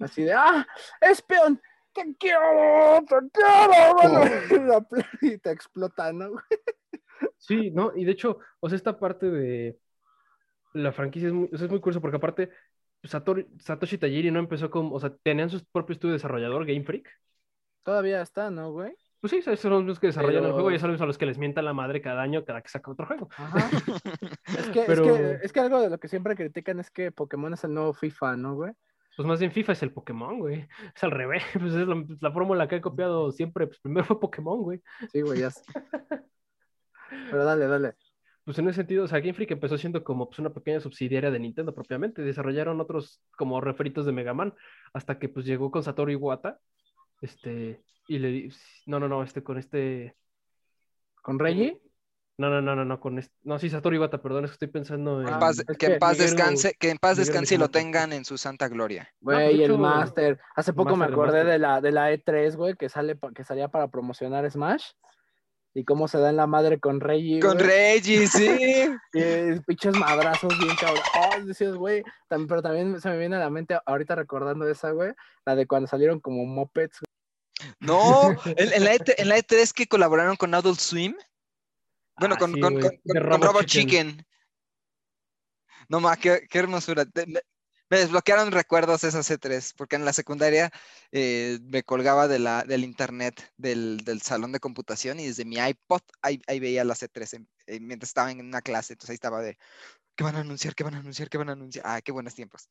[0.00, 0.66] Así de, ¡ah!
[1.00, 1.60] ¡Espion!
[1.92, 3.00] ¡Te quiero!
[3.08, 3.16] ¡Te
[4.48, 4.82] quiero!
[4.90, 6.30] Pl- y te explota, ¿no?
[7.38, 9.78] Sí, no, y de hecho, o sea, esta parte de
[10.72, 12.50] la franquicia es muy, o sea, es muy curioso porque aparte
[13.02, 17.08] Satoru- Satoshi Tajiri no empezó como, o sea, tenían su propio estudio desarrollador, Game Freak.
[17.82, 18.96] Todavía está, ¿no, güey?
[19.20, 21.38] Pues sí, esos son los que desarrollan el juego y son a los que les
[21.38, 23.28] mienta la madre cada año, cada que saca otro juego.
[23.36, 23.70] Ajá.
[24.58, 27.12] Es que, Pero- es, que, es que algo de lo que siempre critican es que
[27.12, 28.72] Pokémon es el nuevo FIFA, ¿no, güey?
[29.16, 30.66] Pues más bien FIFA es el Pokémon, güey.
[30.94, 31.42] Es al revés.
[31.60, 33.66] Pues es la, la fórmula que he copiado siempre.
[33.66, 34.82] Pues primero fue Pokémon, güey.
[35.12, 35.62] Sí, güey, ya sé.
[37.30, 37.94] Pero dale, dale.
[38.44, 41.30] Pues en ese sentido, o sea, Game Freak empezó siendo como pues, una pequeña subsidiaria
[41.30, 42.22] de Nintendo propiamente.
[42.22, 44.54] Desarrollaron otros como referitos de Mega Man
[44.92, 46.58] hasta que pues llegó con Satoru Iwata.
[47.22, 48.52] Este, y le di-
[48.86, 50.16] no, no, no, este con este
[51.22, 51.80] ¿Con Reggie?
[52.36, 54.68] No, no, no, no, no, con este, no, sí, Satoru Iwata, perdón, es que estoy
[54.68, 57.26] pensando en Ah, paz- es que que en paz Miguel- descanse, que en paz Miguel
[57.26, 59.08] descanse y lo tengan en su santa gloria.
[59.22, 60.40] pues, Güey, de el Master.
[60.56, 63.44] Hace poco me Master, acordé de la, de la E3, güey, que sale pa- que
[63.44, 64.84] salía para promocionar Smash.
[65.76, 67.40] Y cómo se da en la madre con Reggie.
[67.40, 67.66] Con güey.
[67.66, 68.46] Reggie, sí.
[69.12, 71.02] Y es- pinches madrazos bien cabrón.
[71.42, 72.02] Oh, decías, güey.
[72.28, 75.12] pero también se me viene a la mente ahorita recordando esa, güey.
[75.44, 77.00] La de cuando salieron como mopeds.
[77.80, 81.14] No, en, en la E3, en la E3 que colaboraron con Adult Swim.
[82.16, 83.88] Bueno, Ah, con, sí, con, con- con Robot Chicken.
[83.88, 84.26] Chicken.
[85.88, 87.04] No más, qué, qué hermosura.
[87.26, 87.40] Me,
[87.98, 90.70] desbloquearon recuerdos esas E3, porque en la secundaria
[91.12, 95.56] eh, me colgaba de la, del internet del, del salón de computación y desde mi
[95.56, 98.94] iPod ahí, ahí veía las E3 en- eh, mientras estaba en una clase.
[98.94, 99.58] Entonces ahí estaba de,
[100.16, 100.74] ¿qué van a anunciar?
[100.74, 101.28] ¿Qué van a anunciar?
[101.28, 101.84] ¿Qué van a anunciar?
[101.86, 102.68] Ah, qué buenos tiempos.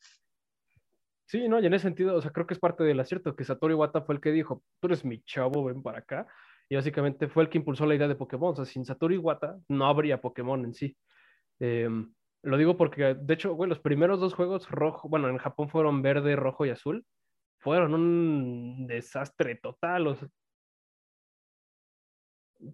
[1.26, 3.44] Sí, no, y en ese sentido, o sea, creo que es parte del acierto que
[3.46, 6.28] Satoru Iwata fue el que dijo, tú eres mi chavo, ven para acá.
[6.70, 8.54] Y básicamente fue el que impulsó la idea de Pokémon.
[8.54, 10.98] O sea, sin Satoru Iwata no habría Pokémon en sí.
[11.60, 15.70] Em, lo digo porque, de hecho, güey, los primeros dos juegos rojo, bueno, en Japón
[15.70, 17.06] fueron verde, rojo y azul.
[17.60, 20.08] Fueron un desastre total.
[20.08, 20.18] O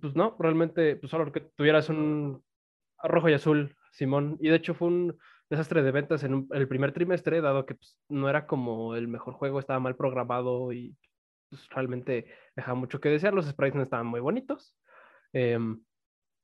[0.02, 2.44] pues no, realmente, pues solo que tuvieras un
[3.04, 4.38] rojo y azul, Simón.
[4.40, 5.18] Y de hecho fue un
[5.50, 9.34] desastre de ventas en el primer trimestre, dado que pues, no era como el mejor
[9.34, 10.96] juego, estaba mal programado y
[11.50, 13.34] pues, realmente dejaba mucho que desear.
[13.34, 14.76] Los sprites no estaban muy bonitos.
[15.34, 15.84] Em,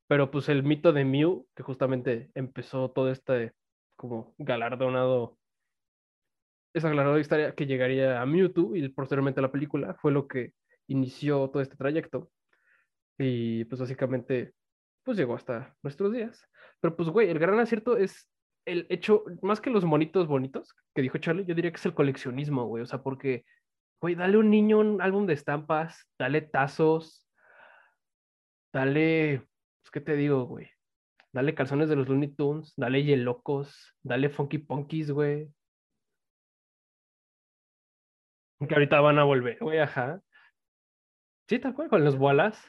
[0.08, 3.54] pero pues el mito de Mew, que justamente empezó todo este
[3.96, 5.38] como galardonado,
[6.74, 10.54] esa galardonada historia que llegaría a Mewtwo y posteriormente a la película, fue lo que
[10.88, 12.30] inició todo este trayecto.
[13.18, 14.54] Y pues básicamente,
[15.04, 16.48] pues llegó hasta nuestros días.
[16.82, 18.30] Pero pues, güey, el gran acierto es
[18.66, 21.94] el hecho, más que los monitos bonitos que dijo Charlie, yo diría que es el
[21.94, 22.84] coleccionismo, güey.
[22.84, 23.46] O sea, porque,
[24.06, 27.28] güey, dale un niño un álbum de estampas, dale tazos,
[28.72, 29.40] dale,
[29.82, 30.70] pues, ¿qué te digo, güey?
[31.34, 35.52] Dale calzones de los Looney Tunes, dale Yelocos, dale Funky Punkies, güey.
[38.60, 40.22] Que ahorita van a volver, güey, ajá.
[41.50, 42.64] Sí, tal cual, con los bolas.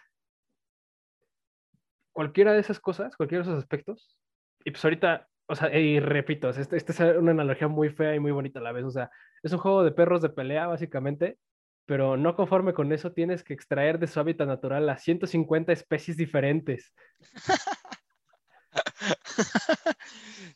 [2.14, 4.18] Cualquiera de esas cosas, cualquiera de esos aspectos.
[4.64, 8.32] Y pues ahorita, o sea, y repito, esta es una analogía muy fea y muy
[8.32, 8.86] bonita a la vez.
[8.86, 9.10] O sea,
[9.42, 11.38] es un juego de perros de pelea, básicamente,
[11.86, 16.16] pero no conforme con eso, tienes que extraer de su hábitat natural a 150 especies
[16.16, 16.92] diferentes.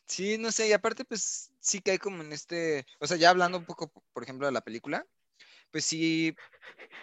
[0.07, 3.31] Sí, no sé, y aparte, pues sí que hay como en este, o sea, ya
[3.31, 5.07] hablando un poco, por ejemplo, de la película,
[5.71, 6.35] pues sí,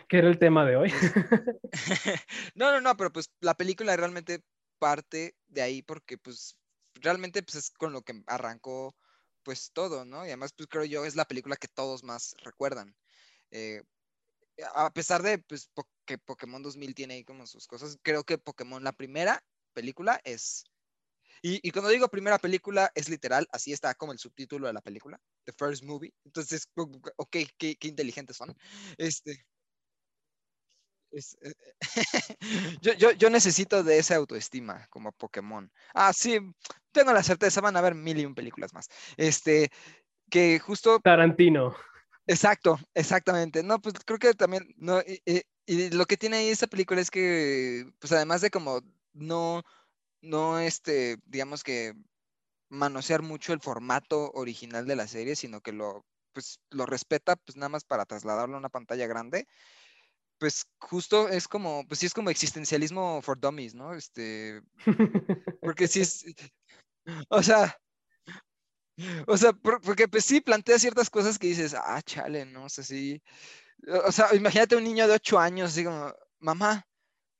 [0.07, 0.91] Que era el tema de hoy.
[2.55, 4.41] no, no, no, pero pues la película realmente
[4.79, 6.57] parte de ahí porque pues
[6.95, 8.95] realmente pues es con lo que arrancó
[9.47, 10.25] pues todo, ¿no?
[10.25, 12.93] Y además pues creo yo es la película que todos más recuerdan.
[13.49, 13.81] Eh,
[14.75, 15.71] a pesar de pues,
[16.05, 19.41] que Pokémon 2000 tiene ahí como sus cosas, creo que Pokémon la primera
[19.71, 20.65] película es...
[21.41, 24.81] Y, y cuando digo primera película es literal, así está como el subtítulo de la
[24.81, 26.13] película, The First Movie.
[26.25, 28.53] Entonces, ok, qué, qué inteligentes son.
[28.97, 29.45] Este,
[31.11, 31.53] es- eh,
[32.81, 35.71] yo, yo, yo necesito de esa autoestima como Pokémon.
[35.93, 36.39] Ah, sí,
[36.91, 38.87] tengo la certeza, van a haber mil y un películas más.
[39.17, 39.69] Este,
[40.29, 41.75] que justo, Tarantino.
[42.25, 43.63] exacto, exactamente.
[43.63, 47.01] No, pues creo que también, no, y, y- y lo que tiene ahí esta película
[47.01, 48.81] es que, pues además de como
[49.13, 49.63] no,
[50.21, 51.93] no, este, digamos que
[52.69, 57.55] manosear mucho el formato original de la serie, sino que lo, pues, lo respeta, pues
[57.57, 59.47] nada más para trasladarlo a una pantalla grande
[60.39, 63.93] pues justo es como, pues sí es como existencialismo for dummies, ¿no?
[63.93, 64.61] Este,
[65.61, 66.25] porque sí es,
[67.29, 67.77] o sea,
[69.27, 72.65] o sea, por- porque pues sí plantea ciertas cosas que dices, ah, chale, ¿no?
[72.65, 73.21] O sea, sí,
[74.05, 76.83] o sea, imagínate un niño de ocho años, así como, mamá,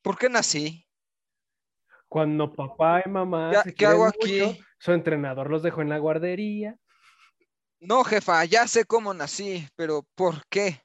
[0.02, 0.86] ¿por qué nací?
[2.08, 4.66] Cuando papá y mamá ¿Qué- se qué hago mucho, aquí?
[4.80, 6.78] su entrenador los dejó en la guardería.
[7.80, 10.82] No, jefa, ya sé cómo nací, pero ¿por qué?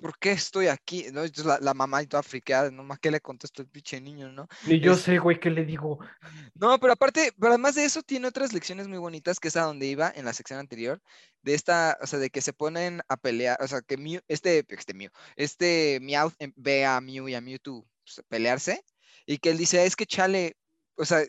[0.00, 1.04] ¿Por qué estoy aquí?
[1.12, 1.22] ¿No?
[1.22, 2.86] Entonces la, la mamá y toda friqueada, ¿no?
[3.00, 4.48] ¿Qué le contestó el pinche niño, no?
[4.66, 5.98] Ni yo Es- sé, güey, qué le digo.
[6.54, 9.62] No, pero aparte, pero además de eso, tiene otras lecciones muy bonitas, que es a
[9.62, 11.00] donde iba en la sección anterior,
[11.42, 14.64] de esta, o sea, de que se ponen a pelear, o sea, que Mew, este,
[14.68, 18.84] este Mew, este Meowth em- ve a Mew y a Mewtwo pues, pelearse,
[19.26, 20.56] y que él dice, es que chale,
[20.96, 21.22] o sea,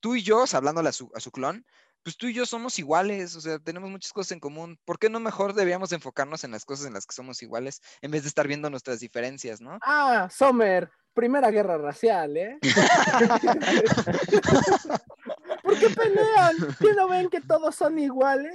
[0.00, 1.64] tú y yo, o sea, hablándole a su, a su clon,
[2.02, 4.78] pues tú y yo somos iguales, o sea, tenemos muchas cosas en común.
[4.84, 8.10] ¿Por qué no mejor debíamos enfocarnos en las cosas en las que somos iguales en
[8.10, 9.78] vez de estar viendo nuestras diferencias, ¿no?
[9.82, 12.58] Ah, Sommer, primera guerra racial, ¿eh?
[15.62, 16.56] ¿Por qué pelean?
[16.78, 18.54] ¿Qué no ven que todos son iguales?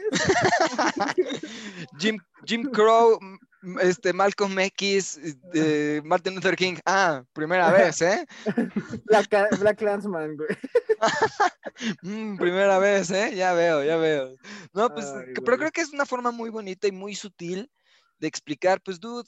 [1.99, 3.19] Jim, Jim Crow,
[3.81, 5.19] este, Malcolm X,
[5.53, 6.75] eh, Martin Luther King.
[6.85, 8.25] Ah, primera vez, ¿eh?
[9.05, 10.49] Black, Black Clansman, güey.
[12.01, 13.35] Mm, primera vez, ¿eh?
[13.35, 14.37] Ya veo, ya veo.
[14.71, 17.69] No, pues, Ay, pero creo que es una forma muy bonita y muy sutil
[18.17, 19.27] de explicar, pues, dude,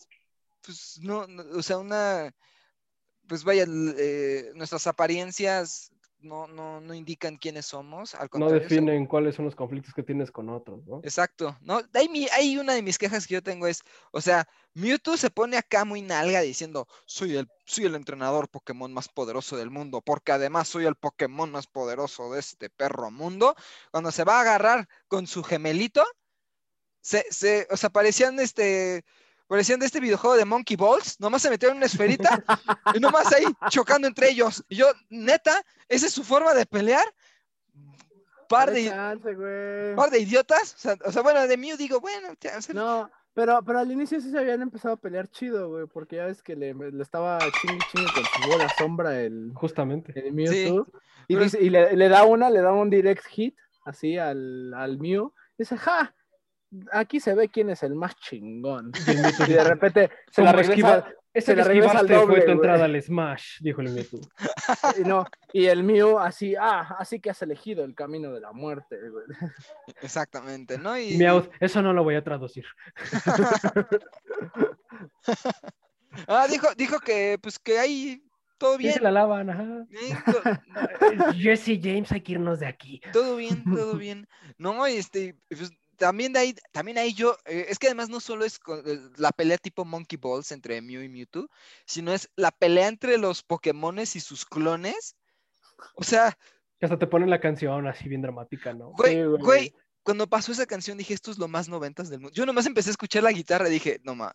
[0.61, 2.33] pues, no, no, o sea, una,
[3.27, 9.35] pues, vaya, eh, nuestras apariencias no, no, no indican quiénes somos, al No definen cuáles
[9.35, 10.99] son los conflictos que tienes con otros, ¿no?
[11.03, 11.81] Exacto, ¿no?
[11.93, 15.29] Hay, mi- hay una de mis quejas que yo tengo es, o sea, Mewtwo se
[15.29, 20.01] pone acá muy nalga diciendo, soy el, soy el entrenador Pokémon más poderoso del mundo,
[20.01, 23.55] porque además soy el Pokémon más poderoso de este perro mundo.
[23.91, 26.03] Cuando se va a agarrar con su gemelito,
[27.01, 29.03] se, se, o sea, parecían este,
[29.47, 32.43] parecían de este videojuego de Monkey Balls, nomás se metieron en una esferita
[32.93, 34.63] y nomás ahí chocando entre ellos.
[34.69, 37.05] Y yo, neta, esa es su forma de pelear.
[38.49, 39.35] Par de, chance,
[39.95, 40.73] par de idiotas.
[40.75, 43.79] O sea, o sea, bueno, de Mew digo, bueno, ya, o sea, No, pero, pero
[43.79, 46.73] al inicio sí se habían empezado a pelear chido, güey, porque ya ves que le,
[46.73, 50.13] le estaba chingue chingue con su bola sombra el, Justamente.
[50.17, 50.87] el Mewtwo.
[51.27, 54.73] y pero- dice- y le, le da una, le da un direct hit, así al,
[54.73, 55.33] al Mew.
[55.57, 56.15] Dice, ja,
[56.91, 58.91] aquí se ve quién es el más chingón.
[59.49, 62.39] Y de repente se la "Como regresa, esquiva- Ese la regresa al esquivaste doble, fue
[62.41, 62.55] tu güey".
[62.57, 64.19] entrada al Smash, dijo el Mewtwo.
[64.97, 68.51] y no, y el Mew así, ah, así que has elegido el camino de la
[68.53, 69.25] muerte, güey.
[70.01, 70.97] Exactamente, ¿no?
[70.97, 72.65] Y, Meowth, eso no lo voy a traducir.
[76.27, 78.23] Ah, dijo, dijo que, pues, que ahí
[78.57, 78.93] todo ¿Quién bien.
[78.95, 79.49] se la lavan?
[79.51, 79.85] Ajá.
[80.25, 80.41] to-
[81.37, 83.01] Jesse James, hay que irnos de aquí.
[83.13, 84.27] todo bien, todo bien.
[84.57, 88.45] No, este, pues, también de ahí, también ahí yo, eh, es que además no solo
[88.45, 91.49] es con- eh, la pelea tipo Monkey Balls entre Mew y Mewtwo,
[91.85, 95.15] sino es la pelea entre los Pokémones y sus clones.
[95.95, 96.37] O sea,
[96.79, 98.91] Que hasta te ponen la canción así bien dramática, ¿no?
[98.91, 99.41] güey, Sí, güey.
[99.43, 99.73] güey,
[100.03, 102.33] cuando pasó esa canción dije, esto es lo más noventas del mundo.
[102.33, 104.33] Yo nomás empecé a escuchar la guitarra y dije, no ma.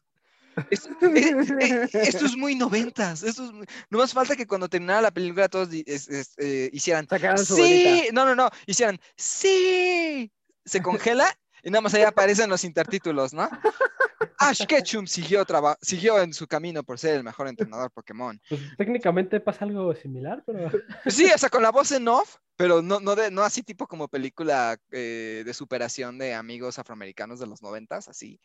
[0.70, 3.22] Esto, eh, eh, esto es muy noventas.
[3.22, 6.68] Esto es muy- No más falta que cuando terminara la película todos es- es- eh,
[6.74, 8.12] hicieran Sacaron su sí, bolita.
[8.12, 10.30] no, no, no, hicieran sí,
[10.64, 11.26] se congela
[11.62, 13.48] y nada más ahí aparecen los intertítulos, ¿no?
[14.38, 15.44] Ash Ketchum siguió,
[15.80, 18.40] siguió en su camino por ser el mejor entrenador Pokémon.
[18.48, 20.68] Pues técnicamente pasa algo similar, pero
[21.02, 23.62] Pues Sí, o sea, con la voz en off, pero no, no, de, no así
[23.62, 28.40] tipo como película eh, de superación de amigos afroamericanos de los noventas, así,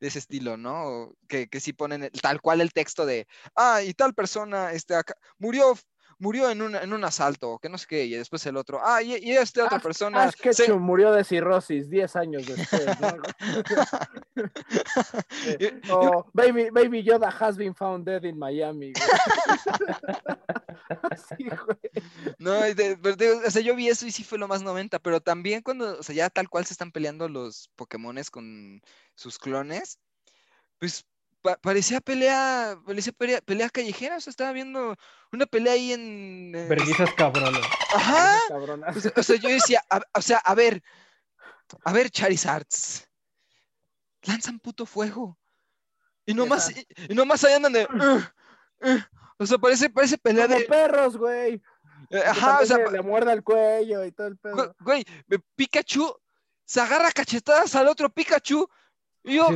[0.00, 1.12] de ese estilo, ¿no?
[1.28, 4.94] Que, que sí ponen el- tal cual el texto de, ah, y tal persona este,
[4.94, 5.76] acá, murió,
[6.22, 9.02] murió en un, en un asalto, que no sé qué, y después el otro, ah,
[9.02, 10.22] y, y esta otra Ash- persona...
[10.22, 13.08] Ash se- murió de cirrosis 10 años después, ¿no?
[15.58, 18.92] Eh, o Baby, Baby Yoda has been found dead in Miami.
[21.10, 21.34] Así,
[21.66, 21.78] güey.
[22.38, 22.98] No, y de-
[23.46, 26.02] o sea, yo vi eso y sí fue lo más 90, pero también cuando, o
[26.02, 28.80] sea, ya tal cual se están peleando los Pokémones con
[29.14, 29.98] sus clones,
[30.78, 31.04] pues
[31.42, 34.96] pa- parecía pelea, parecía pelea, pelea callejera, o sea, estaba viendo
[35.32, 36.54] una pelea ahí en...
[36.54, 37.64] eh, verguizas cabronas.
[37.94, 38.38] Ajá,
[38.94, 40.82] o sea, o sea, yo decía, a- o sea, a ver,
[41.84, 43.08] a ver, Charizards,
[44.22, 45.38] lanzan puto fuego.
[46.24, 47.84] Y nomás, y, y nomás ahí andan de...
[47.84, 48.22] "Ugh,
[48.82, 49.00] ugh".
[49.38, 50.64] o sea, parece, parece pelea Como de...
[50.66, 51.60] perros, güey.
[52.10, 54.74] eh, Ajá, o sea, le, le muerde el cuello y todo el pedo.
[54.80, 55.04] Güey,
[55.56, 56.14] Pikachu
[56.64, 58.68] se agarra cachetadas al otro Pikachu.
[59.24, 59.48] Y yo,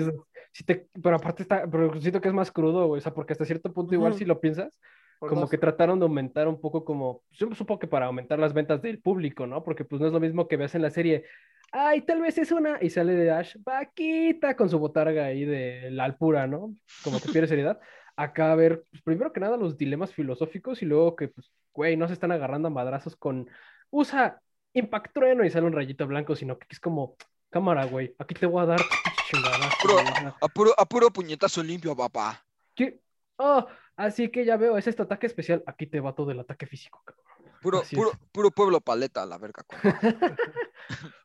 [0.64, 3.44] te- pero aparte está, pero siento que es más crudo, güey, o sea, porque hasta
[3.44, 4.78] cierto punto igual si lo piensas,
[5.18, 5.50] Por como dos.
[5.50, 9.00] que trataron de aumentar un poco como, yo supongo que para aumentar las ventas del
[9.00, 9.62] público, ¿no?
[9.64, 11.24] Porque pues no es lo mismo que ves en la serie,
[11.72, 15.90] ay, tal vez es una, y sale de Ash, vaquita con su botarga ahí de
[15.90, 16.74] la alpura, ¿no?
[17.02, 17.80] Como que pierde seriedad.
[18.16, 21.96] Acá a ver, pues, primero que nada los dilemas filosóficos y luego que, pues, güey,
[21.96, 23.48] no se están agarrando a madrazos con,
[23.90, 24.40] usa
[24.72, 27.16] Impact Trueno y sale un rayito blanco, sino que es como,
[27.50, 28.80] cámara, güey, aquí te voy a dar
[29.26, 29.68] chingada.
[29.82, 30.34] Bro.
[30.40, 32.44] a puro, a puro puñetazo limpio, papá.
[32.74, 33.00] ¿Qué?
[33.36, 33.66] Oh,
[33.96, 35.62] así que ya veo, es este ataque especial.
[35.66, 37.24] Aquí te va todo el ataque físico, cabrón.
[37.60, 39.64] Puro, puro, puro pueblo paleta, a la verga.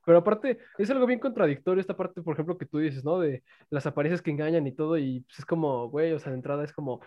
[0.06, 3.20] Pero aparte, es algo bien contradictorio esta parte, por ejemplo, que tú dices, ¿no?
[3.20, 6.38] De las apariencias que engañan y todo, y pues es como, güey, o sea, de
[6.38, 7.02] entrada es como,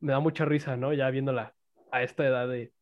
[0.00, 0.92] me da mucha risa, ¿no?
[0.92, 1.54] Ya viéndola
[1.92, 2.72] a esta edad de,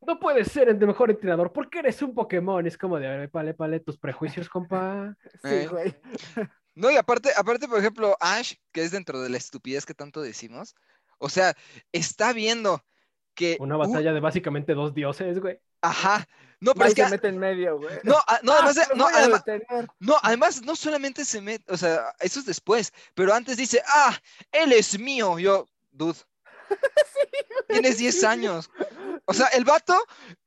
[0.00, 2.66] no puedes ser el mejor entrenador porque eres un Pokémon.
[2.66, 5.14] Es como de, a ver, pale, pale, tus prejuicios, compa.
[5.42, 5.68] Sí, Eh.
[5.68, 5.94] güey.
[6.78, 10.22] No, y aparte, aparte, por ejemplo, Ash, que es dentro de la estupidez que tanto
[10.22, 10.76] decimos,
[11.18, 11.54] o sea,
[11.90, 12.84] está viendo
[13.34, 13.56] que...
[13.58, 15.60] Una uh, batalla de básicamente dos dioses, güey.
[15.82, 16.24] ajá.
[16.60, 17.04] No, pero es que...
[17.04, 17.98] se mete en medio, güey.
[18.04, 19.44] No, a- no, Ah, además, no, además,
[19.98, 24.16] no, además, no solamente se mete, o sea, eso es después, pero antes dice, ah,
[24.52, 25.38] él es mío.
[25.38, 26.18] Yo, dude,
[27.68, 28.70] tienes 10 años.
[29.24, 29.94] O sea, el vato,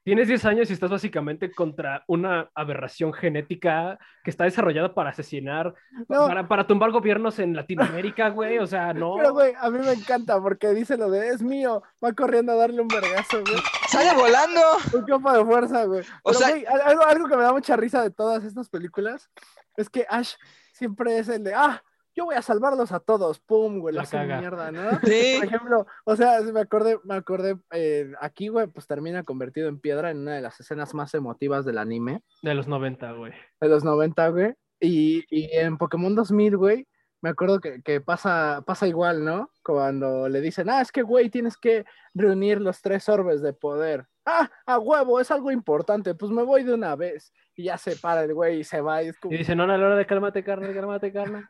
[0.04, 5.76] Tienes 10 años y estás básicamente contra una aberración genética que está desarrollada para asesinar,
[6.10, 6.26] No.
[6.26, 8.58] para, para tumbar gobiernos en Latinoamérica, güey.
[8.58, 9.14] O sea, no.
[9.18, 11.84] Pero, güey, a mí me encanta porque dice lo de es mío.
[12.04, 13.62] Va corriendo a darle un vergazo, güey.
[13.90, 14.60] sale volando.
[14.94, 16.02] Un campo de fuerza, güey.
[16.24, 19.30] O Pero, sea- güey, algo, algo que me da mucha risa de todas estas películas
[19.78, 20.34] es que Ash
[20.74, 21.84] siempre es el de, ah,
[22.16, 24.40] yo voy a salvarlos a todos, pum, güey, La caga.
[24.40, 24.82] mierda, ¿no?
[25.04, 25.36] Sí.
[25.38, 29.80] Por ejemplo, o sea, me acordé, me acordé, eh, aquí, güey, pues termina convertido en
[29.80, 33.34] piedra en una de las escenas más emotivas del anime De los 90, güey.
[33.60, 34.54] de los 90, güey.
[34.80, 36.88] Y, y en Pokémon 2000, güey,
[37.22, 39.52] me acuerdo que, que pasa, pasa igual, ¿no?
[39.64, 41.86] Cuando le dicen, ah, es que, güey, tienes que
[42.16, 44.08] reunir los tres orbes de poder.
[44.26, 47.32] Ah, a huevo, es algo importante, pues me voy de una vez.
[47.56, 49.04] Y ya se para el güey y se va.
[49.04, 51.46] Y es como, Y dice, no, no, la hora de cálmate, carne, cálmate, carne.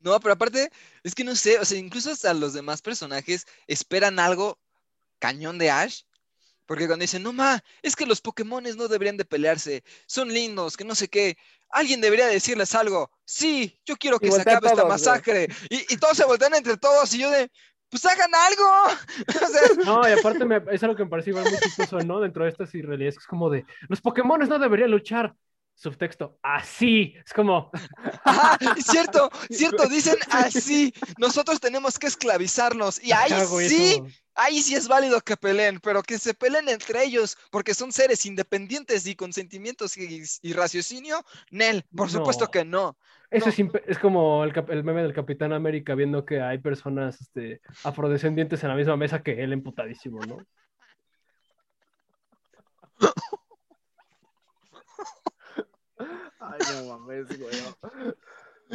[0.00, 0.70] No, pero aparte,
[1.02, 4.58] es que no sé, o sea, incluso hasta los demás personajes esperan algo
[5.18, 6.02] cañón de Ash.
[6.66, 10.76] Porque cuando dicen, no ma, es que los Pokémones no deberían de pelearse, son lindos,
[10.76, 11.36] que no sé qué.
[11.68, 13.10] Alguien debería decirles algo.
[13.24, 15.48] Sí, yo quiero que se acabe esta todos, masacre.
[15.68, 17.50] Y, y todos se voltean entre todos y yo de,
[17.90, 18.64] pues hagan algo.
[19.44, 22.20] o sea, No, y aparte me, es algo que me parece igual muy chistoso, ¿no?
[22.20, 25.34] Dentro de estas irrealidades, que es como de, los Pokémones no deberían luchar.
[25.74, 27.14] Subtexto, así.
[27.24, 27.70] Es como,
[28.24, 30.94] ajá, cierto, cierto, dicen así.
[31.18, 33.02] Nosotros tenemos que esclavizarlos.
[33.02, 33.30] Y ahí
[33.68, 34.06] sí, eso-
[34.36, 38.26] Ahí sí es válido que peleen, pero que se peleen entre ellos, porque son seres
[38.26, 42.50] independientes y con sentimientos y, y raciocinio, Nel, por supuesto No.
[42.50, 42.96] que no.
[43.30, 43.52] Eso No.
[43.52, 48.70] es, es como el meme del Capitán América viendo que hay personas este, afrodescendientes en
[48.70, 50.38] la misma mesa que él, emputadísimo, ¿no?
[56.52, 57.54] ay, no mames, güey.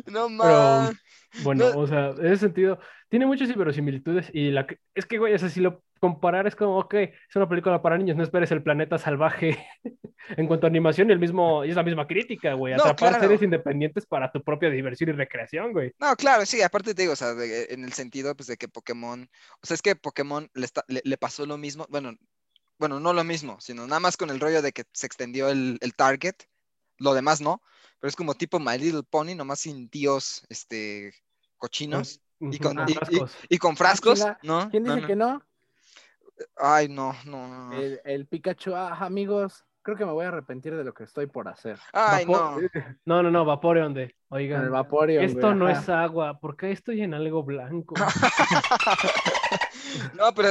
[0.05, 0.95] No más.
[1.43, 1.79] bueno, No.
[1.79, 5.39] o sea, en ese sentido, tiene muchas inverosimilitudes y la que- es que, güey, o
[5.39, 8.63] sea, si lo comparar es como, ok, es una película para niños, no esperes el
[8.63, 9.57] planeta salvaje
[10.37, 13.23] en cuanto a animación, el mismo, y es la misma crítica, güey, No, atrapar claro.
[13.25, 15.91] seres independientes para tu propia diversión y recreación, güey.
[15.99, 18.69] No, claro, sí, aparte te digo, o sea, de- en el sentido pues de que
[18.69, 19.27] Pokémon,
[19.61, 22.13] o sea, es que Pokémon le, está- le, le pasó lo mismo, bueno,
[22.77, 25.77] bueno, no lo mismo, sino nada más con el rollo de que se extendió el,
[25.81, 26.35] el target,
[26.99, 27.61] lo demás no,
[27.99, 31.13] pero es como tipo My Little Pony, nomás sin tíos, este,
[31.57, 33.37] cochinos, y con, con y- y- frascos.
[33.49, 34.69] y con frascos, chinga, ¿no?
[34.69, 35.07] ¿Quién dice no.
[35.07, 35.43] que no?
[36.57, 37.73] Ay, no, no.
[37.73, 41.27] El, el Pikachu, ah, amigos, creo que me voy a arrepentir de lo que estoy
[41.27, 41.79] por hacer.
[41.93, 42.61] Ay, Vapo- no.
[43.05, 45.81] No, no, no, Vaporeon de, oigan, el Vaporeon, esto güey, no ajá.
[45.81, 47.95] es agua, ¿por qué estoy en algo blanco?
[50.13, 50.49] No, pero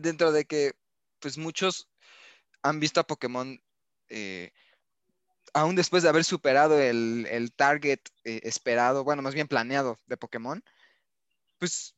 [0.00, 0.72] dentro de que,
[1.20, 1.88] pues muchos
[2.62, 3.58] han visto a Pokémon,
[4.08, 4.52] eh,
[5.56, 10.16] aún después de haber superado el, el target eh, esperado, bueno, más bien planeado de
[10.18, 10.62] Pokémon,
[11.58, 11.96] pues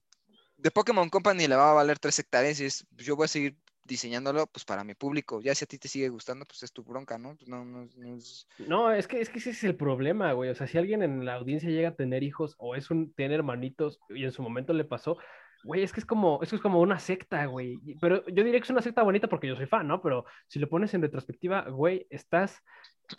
[0.57, 3.29] de Pokémon Company le va a valer tres hectáreas y es, pues, yo voy a
[3.29, 5.41] seguir diseñándolo pues para mi público.
[5.41, 7.37] Ya si a ti te sigue gustando, pues es tu bronca, ¿no?
[7.37, 10.51] Pues, no, no, no es- No, es que, es que ese es el problema, güey.
[10.51, 13.35] O sea, si alguien en la audiencia llega a tener hijos o es un, tiene
[13.35, 15.17] hermanitos y en su momento le pasó,
[15.65, 17.79] güey, es que es como, eso es como una secta, güey.
[18.01, 20.03] Pero yo diría que es una secta bonita porque yo soy fan, ¿no?
[20.03, 22.63] Pero si lo pones en retrospectiva, güey, estás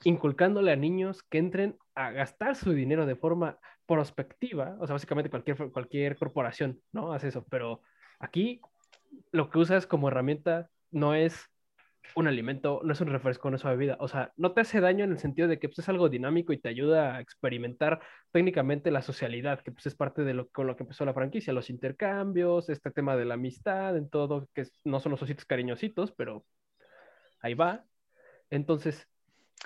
[0.04, 4.78] inculcándole a niños que entren a gastar su dinero de forma prospectiva.
[4.80, 7.14] O sea, básicamente cualquier, cualquier corporación, ¿no?
[7.14, 7.46] Hace eso.
[7.50, 7.82] Pero
[8.20, 8.62] aquí
[9.32, 11.50] lo que usas como herramienta no es
[12.16, 13.98] un alimento, no es un refresco, no es una bebida.
[14.00, 16.54] O sea, no te hace daño en el sentido de que pues, es algo dinámico
[16.54, 18.00] y te ayuda a experimentar
[18.32, 21.54] técnicamente la socialidad, que pues, es parte de lo con lo que empezó la franquicia,
[21.54, 26.12] los intercambios, este tema de la amistad, en todo, que no son los ositos cariñositos,
[26.12, 26.46] pero
[27.42, 27.86] ahí va.
[28.50, 29.08] Entonces,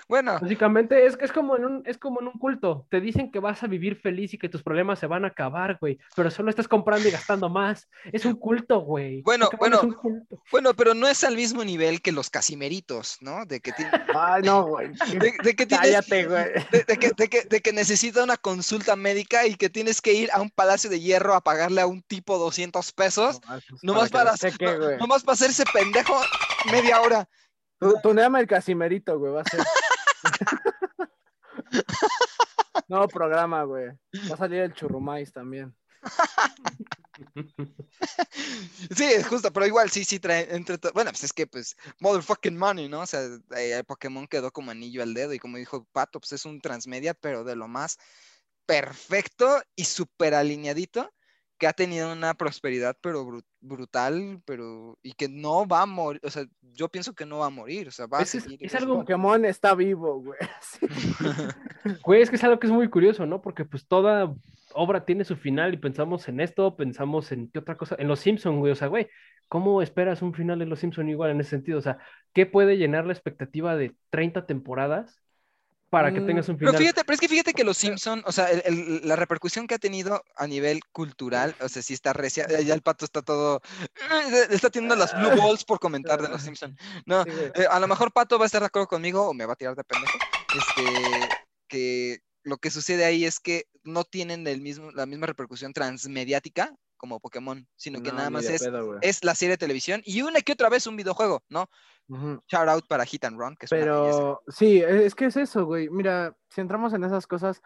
[0.08, 2.86] Bueno, Básicamente es, es, como en un, es como en un culto.
[2.90, 5.78] Te dicen que vas a vivir feliz y que tus problemas se van a acabar,
[5.80, 5.98] güey.
[6.14, 7.88] Pero solo estás comprando y gastando más.
[8.12, 9.22] Es un culto, güey.
[9.22, 9.80] Bueno, bueno.
[10.00, 10.42] culto.
[10.50, 13.46] bueno, pero no es al mismo nivel que los casimeritos, ¿no?
[13.46, 13.82] De que, ti-
[14.14, 14.88] Ay, no, güey.
[14.92, 16.44] de, de que tienes- Cállate, güey.
[16.70, 20.12] de, de que, de que- de que necesita una consulta médica y que tienes que
[20.12, 23.40] ir a un palacio de hierro a pagarle a un tipo 200 pesos,
[23.82, 24.96] nomás para, que no- güey.
[24.98, 26.14] nomás para hacerse pendejo
[26.70, 27.28] media hora.
[27.78, 29.60] Tu, tuneame el casimerito, güey, va a ser.
[32.88, 33.88] no, programa, güey.
[34.30, 35.74] Va a salir el churrumais también.
[38.96, 42.56] Sí, es justo, pero igual sí, sí trae entre Bueno, pues es que pues motherfucking
[42.56, 43.00] money, ¿no?
[43.00, 43.20] O sea,
[43.56, 46.60] eh, el Pokémon quedó como anillo al dedo y como dijo Pato, pues es un
[46.60, 47.98] transmedia, pero de lo más
[48.66, 51.12] perfecto y súper alineadito
[51.64, 56.20] que ha tenido una prosperidad pero bru- brutal, pero y que no va a morir,
[56.22, 58.58] o sea, yo pienso que no va a morir, o sea, va a Es- seguir.
[58.60, 58.96] es algo-.
[58.98, 60.38] Pokémon está vivo, güey.
[60.60, 60.86] Sí.
[62.04, 63.40] Güey, es que es algo que es muy curioso, ¿no?
[63.40, 64.34] Porque pues toda
[64.74, 68.20] obra tiene su final y pensamos en esto, pensamos en qué otra cosa, en Los
[68.20, 69.08] Simpson, güey, o sea, güey,
[69.48, 71.78] ¿cómo esperas un final de Los Simpson igual en ese sentido?
[71.78, 71.96] O sea,
[72.34, 75.22] ¿qué puede llenar la expectativa de 30 temporadas
[75.94, 76.82] para que Mm, tengas un Pero final?
[76.82, 79.76] fíjate, pero es que fíjate que los Simpson, o sea, el- el- la repercusión que
[79.76, 83.22] ha tenido a nivel cultural, o sea, sí está recia, eh, ya el pato está
[83.22, 83.60] todo,
[84.50, 86.76] está teniendo las blue balls por comentar de los Simpson.
[87.06, 87.22] No,
[87.54, 89.56] eh, a lo mejor Pato va a estar de acuerdo conmigo o me va a
[89.56, 90.20] tirar de pendejo,
[90.50, 91.36] este,
[91.68, 96.74] que lo que sucede ahí es que no tienen el mismo, la misma repercusión transmediática
[97.04, 100.22] como Pokémon, sino que No, nada más es, pedo, es la serie de televisión y
[100.22, 101.68] una que otra vez un videojuego, ¿no?
[102.08, 102.42] Ujú.
[102.48, 103.80] Shout out para Hit and Run, que es una.
[103.82, 105.90] Pero sí, e- es que es eso, güey.
[105.90, 107.60] Mira, si entramos en esas cosas,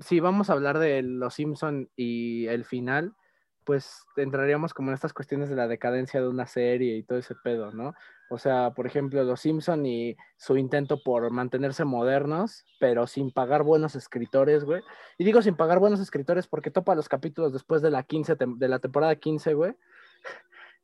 [0.00, 3.16] si vamos a hablar de Los Simpson y el final,
[3.64, 7.34] pues entraríamos como en estas cuestiones de la decadencia de una serie y todo ese
[7.34, 7.94] pedo, ¿no?
[8.30, 13.62] O sea, por ejemplo, Los Simpson y su intento por mantenerse modernos, pero sin pagar
[13.62, 14.82] buenos escritores, güey.
[15.18, 18.56] Y digo sin pagar buenos escritores porque topa los capítulos después de la 15 tem-
[18.56, 19.74] de la temporada 15, güey.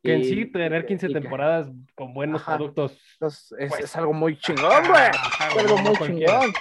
[0.03, 2.57] Que en sí tener que- 15 y que- temporadas con buenos Ajá.
[2.57, 2.93] productos.
[3.19, 5.09] Es, Pues, es algo muy chingón, güey.
[5.49, 6.39] Es algo muy cualquiera.
[6.41, 6.53] chingón.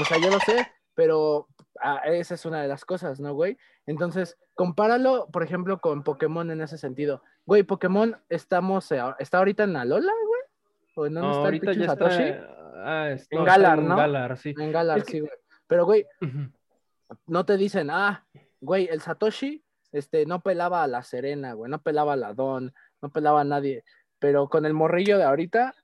[0.00, 1.48] O sea, yo lo sé, pero
[1.82, 3.56] ah, esa es una de las cosas, ¿no, güey?
[3.86, 7.22] Entonces, compáralo, por ejemplo, con Pokémon en ese sentido.
[7.46, 10.40] Güey, Pokémon estamos, eh, ¿está ahorita en Alola, güey?
[10.96, 12.22] ¿O en dónde No, está el ahorita pinche ya Satoshi?
[12.22, 12.48] está.
[12.84, 13.96] ah, es- En no, está Galar, en ¿no?
[13.96, 14.54] Galar, sí.
[14.58, 15.32] En Galar, Es que- sí, güey.
[15.66, 16.50] Pero, güey, Ujú.
[17.26, 18.24] no te dicen, ah,
[18.60, 19.62] güey, el Satoshi
[19.92, 23.44] este, no pelaba a la Serena, güey, no pelaba a la Don, no pelaba a
[23.44, 23.84] nadie.
[24.18, 25.74] Pero con el morrillo de ahorita,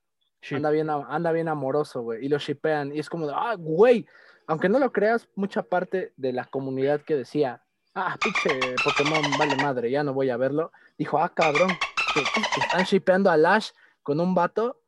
[0.51, 4.05] anda bien, anda bien amoroso, güey, y lo shipean, y es como de, ah, güey,
[4.47, 7.61] aunque no lo creas, mucha parte de la comunidad que decía,
[7.95, 11.69] ah, pinche Pokémon, vale madre, ya no voy a verlo, dijo, ah, cabrón,
[12.13, 13.71] que, que están shipeando a Lash
[14.03, 14.81] con un vato,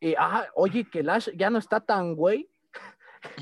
[0.00, 2.48] y, ah, oye, que Lash ya no está tan güey,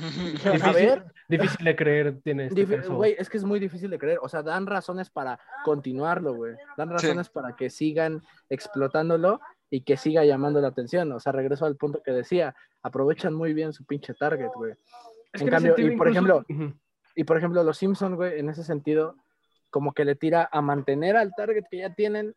[0.47, 2.95] a Difícil, ver, difícil de creer tiene este Dif- caso.
[2.97, 4.19] Güey, es que es muy difícil de creer.
[4.23, 6.55] O sea, dan razones para continuarlo, güey.
[6.79, 9.39] Dan razones para que sigan explotándolo
[9.69, 11.13] y que siga llamando la atención.
[11.13, 12.55] O sea, regreso al punto que decía.
[12.83, 14.73] Aprovechan muy bien su pinche target, güey.
[15.37, 16.77] Es en que cambio, y por incluso- ejemplo.
[17.15, 19.17] Y por ejemplo, los Simpsons, güey, en ese sentido,
[19.71, 22.35] como que le tira a mantener al target que ya tienen,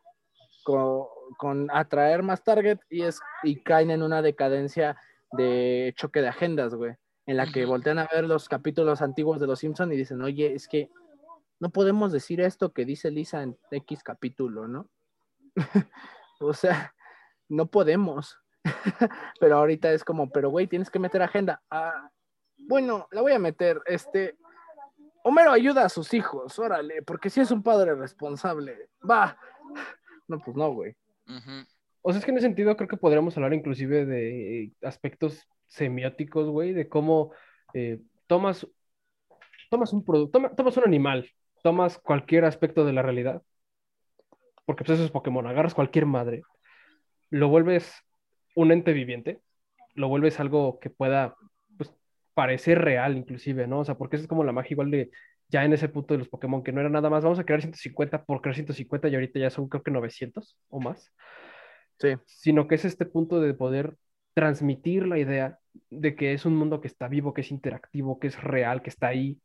[0.63, 1.05] con,
[1.37, 4.97] con atraer más target y, es, y caen en una decadencia
[5.33, 6.95] de choque de agendas, güey,
[7.25, 10.53] en la que voltean a ver los capítulos antiguos de los Simpsons y dicen, oye,
[10.53, 10.89] es que
[11.59, 14.89] no podemos decir esto que dice Lisa en X capítulo, ¿no?
[16.39, 16.93] o sea,
[17.49, 18.39] no podemos.
[19.39, 21.61] pero ahorita es como, pero güey, tienes que meter agenda.
[21.69, 22.09] Ah,
[22.59, 24.37] bueno, la voy a meter, este,
[25.23, 29.37] Homero ayuda a sus hijos, órale, porque si es un padre responsable, va.
[30.27, 30.95] No, pues no, güey.
[32.01, 36.49] O sea, es que en ese sentido creo que podríamos hablar inclusive de aspectos semióticos,
[36.49, 37.31] güey, de cómo
[37.73, 38.65] eh, tomas,
[39.69, 41.29] tomas un producto, tomas un animal,
[41.63, 43.43] tomas cualquier aspecto de la realidad,
[44.65, 46.41] porque pues eso es Pokémon, agarras cualquier madre,
[47.29, 47.93] lo vuelves
[48.55, 49.39] un ente viviente,
[49.93, 51.35] lo vuelves algo que pueda
[52.39, 53.79] parecer real inclusive, ¿no?
[53.79, 55.11] O sea, porque esa es como la magia igual de
[55.49, 57.61] ya en ese punto de los Pokémon, que no era nada más, vamos a crear
[57.61, 61.11] 150 por crear 150 y ahorita ya son creo que 900 o más
[62.01, 62.09] Sí.
[62.25, 63.97] sino que es este punto de poder
[64.33, 65.59] transmitir la idea
[65.89, 68.89] de que es un mundo que está vivo, que es interactivo, que es real, que
[68.89, 69.41] está ahí,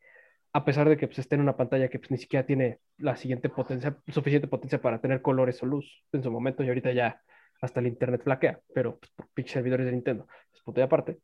[0.52, 3.16] a pesar de que pues, esté en una pantalla que pues, ni siquiera tiene la
[3.16, 7.20] siguiente potencia, suficiente potencia para tener colores o luz en su momento, y ahorita ya
[7.60, 11.18] hasta el internet flaquea, pero pues, por servidores de Nintendo, es punto de aparte,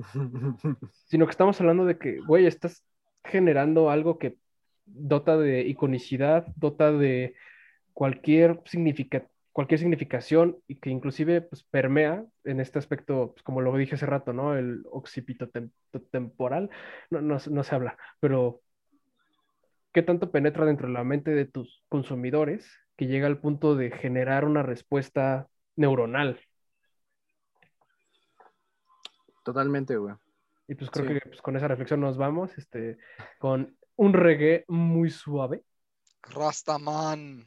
[1.06, 2.84] sino que estamos hablando de que, güey, estás
[3.24, 4.36] generando algo que
[4.86, 7.34] dota de iconicidad, dota de
[7.94, 13.76] cualquier significa, cualquier significación y que inclusive pues, permea en este aspecto, pues, como lo
[13.76, 14.56] dije hace rato, ¿no?
[14.56, 15.72] El occipito tem-
[16.10, 16.70] temporal,
[17.10, 18.62] no, no, no se habla, pero
[19.92, 23.90] ¿qué tanto penetra dentro de la mente de tus consumidores que llega al punto de
[23.90, 26.40] generar una respuesta neuronal?
[29.42, 30.14] Totalmente, güey.
[30.68, 31.14] Y pues creo Sí.
[31.14, 32.98] que pues, con esa reflexión nos vamos, este,
[33.38, 35.64] con un reggae muy suave.
[36.22, 37.46] Rastaman.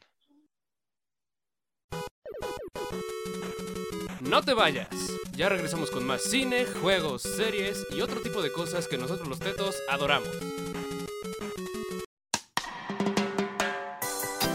[4.22, 4.88] No te vayas.
[5.36, 9.40] Ya regresamos con más cine, juegos, series y otro tipo de cosas que nosotros los
[9.40, 10.30] tetos adoramos.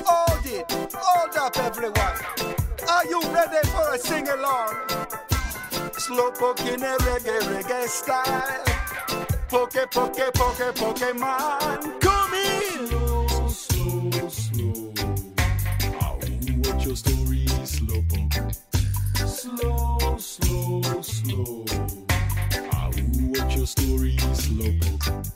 [0.07, 2.19] Hold it, hold up everyone.
[2.89, 5.28] Are you ready for a sing along?
[6.09, 8.65] Slowpoke in a reggae reggae style.
[9.47, 12.01] Poke, poke, poke, poke, Pokemon.
[12.01, 12.87] Come in.
[12.87, 14.95] Slow, slow, slow.
[16.01, 16.19] Ow,
[16.63, 18.57] what your story, Slowpoke?
[19.29, 21.67] Slow, slow, slow.
[22.73, 22.91] Ow,
[23.29, 25.31] what your story, Slowpoke?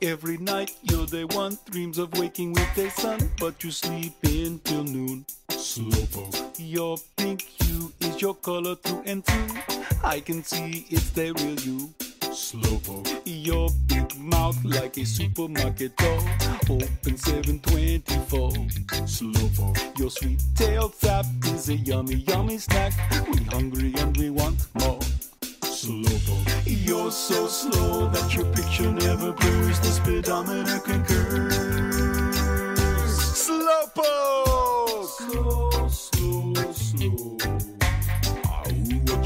[0.00, 4.60] Every night you're the one dreams of waking with the sun, but you sleep in
[4.60, 5.26] till noon.
[5.50, 6.54] Slowpoke.
[6.56, 9.78] Your pink hue is your color through and through.
[10.02, 11.94] I can see it's the real you.
[12.20, 13.22] Slowpoke.
[13.24, 16.18] Your big mouth like a supermarket door,
[16.68, 18.50] open 724.
[19.06, 19.98] Slowpoke.
[19.98, 22.92] Your sweet tail tap is a yummy, yummy snack.
[23.30, 25.00] We hungry and we want more.
[25.62, 26.62] Slowpoke.
[26.66, 29.80] You're so slow that your picture never blurs.
[29.80, 31.54] The speedometer concurs.
[33.46, 35.04] Slowpoke!
[35.06, 37.33] Slow, slow, slow.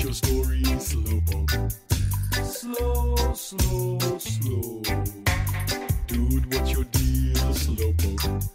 [0.09, 1.73] Your story, Slowpoke?
[2.43, 4.83] Slow, slow, slow.
[6.07, 8.49] Dude, what's your deal, Slowpoke?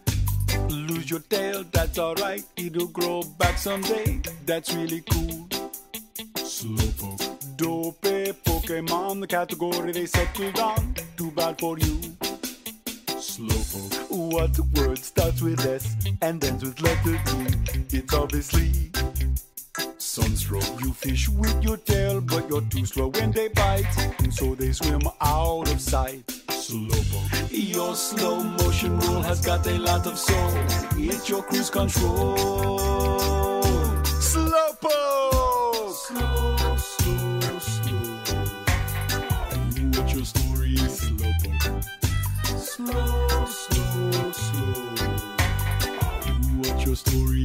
[0.72, 2.44] Lose your tail, that's alright.
[2.58, 4.20] It'll grow back someday.
[4.48, 5.48] That's really cool.
[6.38, 7.58] Slowpoke.
[7.58, 10.96] Dope Pokemon, the category they settled on.
[11.18, 12.00] Too bad for you.
[13.10, 14.10] Slowpoke.
[14.10, 17.98] What word starts with S and ends with letter D?
[18.00, 18.90] It's obviously
[20.14, 20.80] Sunstroke.
[20.80, 23.84] you fish with your tail, but you're too slow when they bite,
[24.20, 26.24] and so they swim out of sight.
[26.50, 27.50] Slowpoke.
[27.50, 30.52] Your slow motion rule has got a lot of soul.
[30.98, 32.38] It's your cruise control.
[34.22, 34.84] Slowpoke!
[35.90, 38.38] Slow, slow, slow.
[39.18, 39.58] Ow,
[39.98, 41.84] what your story, Slowpoke?
[42.60, 44.94] Slow, slow, slow.
[46.28, 47.43] Ow, what your story,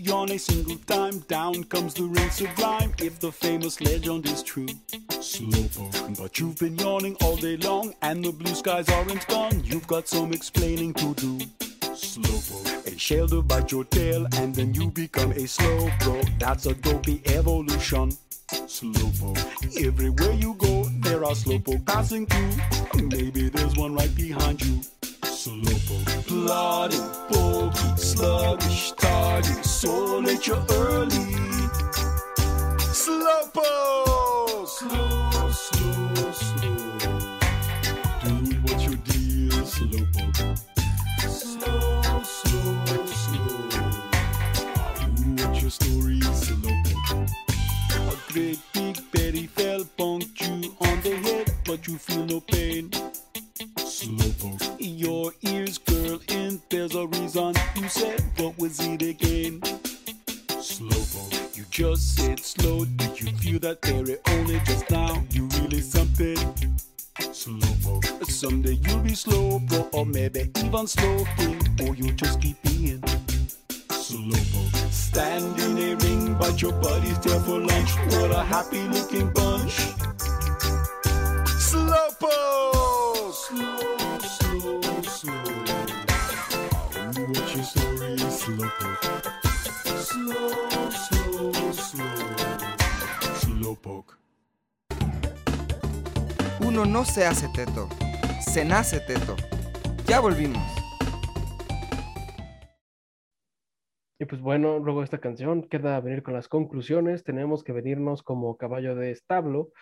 [0.00, 2.92] yawn a single time, down comes the ring sublime.
[2.98, 4.66] If the famous legend is true.
[5.08, 6.18] Slowpoke.
[6.18, 9.62] But you've been yawning all day long, and the blue skies aren't gone.
[9.64, 11.38] You've got some explaining to do.
[11.92, 12.86] Slowpoke.
[12.86, 16.20] A shell to bite your tail, and then you become a slow pro.
[16.38, 18.12] That's a dopey evolution.
[18.48, 19.86] Slowpoke.
[19.86, 23.02] Everywhere you go, there are slowpoke passing through.
[23.04, 24.80] Maybe there's one right behind you.
[25.40, 26.26] Slowpoke.
[26.26, 31.32] Plodding, pokey, sluggish, tardy, so late you're early.
[32.92, 34.68] Slowpoke!
[34.68, 36.76] Slow, slow, slow.
[38.22, 40.58] Do what's your deal, Slowpoke?
[41.20, 43.80] Slow, slow, slow.
[44.76, 47.30] Ow, what's your story, Slowpoke?
[47.96, 52.90] A great big berry fell, punked you on the head, but you feel no pain.
[54.00, 54.76] Slowpoke.
[54.78, 59.60] Your ears curl in, there's a reason you said, what was it again?
[60.48, 61.54] Slowpoke.
[61.54, 65.22] You just said slow, did you feel that berry only just now?
[65.32, 66.38] You really something?
[67.18, 68.24] Slowpoke.
[68.24, 71.26] Someday you'll be slow, bro, or maybe even slow
[71.82, 73.02] or you'll just keep being.
[73.90, 74.90] Slowpoke.
[74.90, 77.90] Stand in a ring, but your buddy's there for lunch.
[78.14, 79.76] What a happy looking bunch.
[81.68, 82.79] Slowpoke!
[96.60, 97.88] Uno no se hace teto,
[98.40, 99.34] se nace teto.
[100.06, 100.62] Ya volvimos.
[104.20, 107.24] Y pues bueno, luego de esta canción queda venir con las conclusiones.
[107.24, 109.72] Tenemos que venirnos como caballo de establo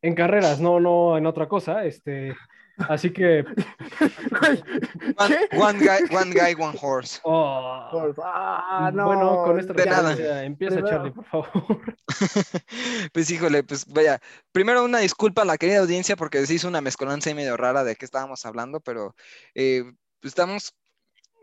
[0.00, 1.84] en carreras, no, no en otra cosa.
[1.84, 2.34] Este,
[2.88, 3.44] así que.
[5.56, 7.20] One, guy, one guy, one horse.
[7.24, 9.06] oh, Ah, no.
[9.06, 10.10] bueno, con esta de nada.
[10.10, 10.96] referencia, empieza Primero.
[10.96, 11.96] Charlie, por favor.
[13.12, 14.20] Pues híjole, pues vaya,
[14.52, 17.84] primero una disculpa a la querida audiencia porque se hizo una mezcolanza ahí medio rara
[17.84, 19.14] de qué estábamos hablando, pero
[19.54, 19.82] eh,
[20.20, 20.74] pues estamos,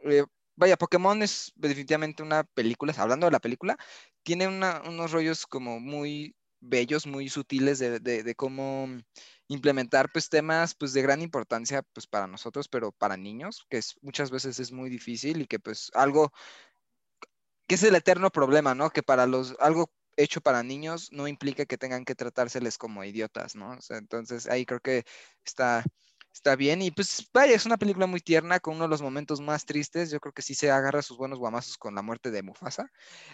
[0.04, 0.24] eh,
[0.56, 3.78] vaya, Pokémon es definitivamente una película, hablando de la película,
[4.24, 8.88] tiene una- unos rollos como muy bellos, muy sutiles de, de- de cómo
[9.48, 14.32] implementar pues temas pues de gran importancia pues para nosotros, pero para niños, que muchas
[14.32, 16.32] veces es muy difícil y que pues algo
[17.68, 18.90] que es el eterno problema, ¿no?
[18.90, 23.56] Que para los, algo hecho para niños no implica que tengan que tratárseles como idiotas,
[23.56, 23.78] ¿no?
[23.90, 25.04] Entonces ahí creo que
[25.46, 25.84] está,
[26.38, 26.82] está bien.
[26.82, 30.12] Y pues vaya, es una película muy tierna, con uno de los momentos más tristes.
[30.12, 32.90] Yo creo que sí se agarra sus buenos guamazos con la muerte de Mufasa.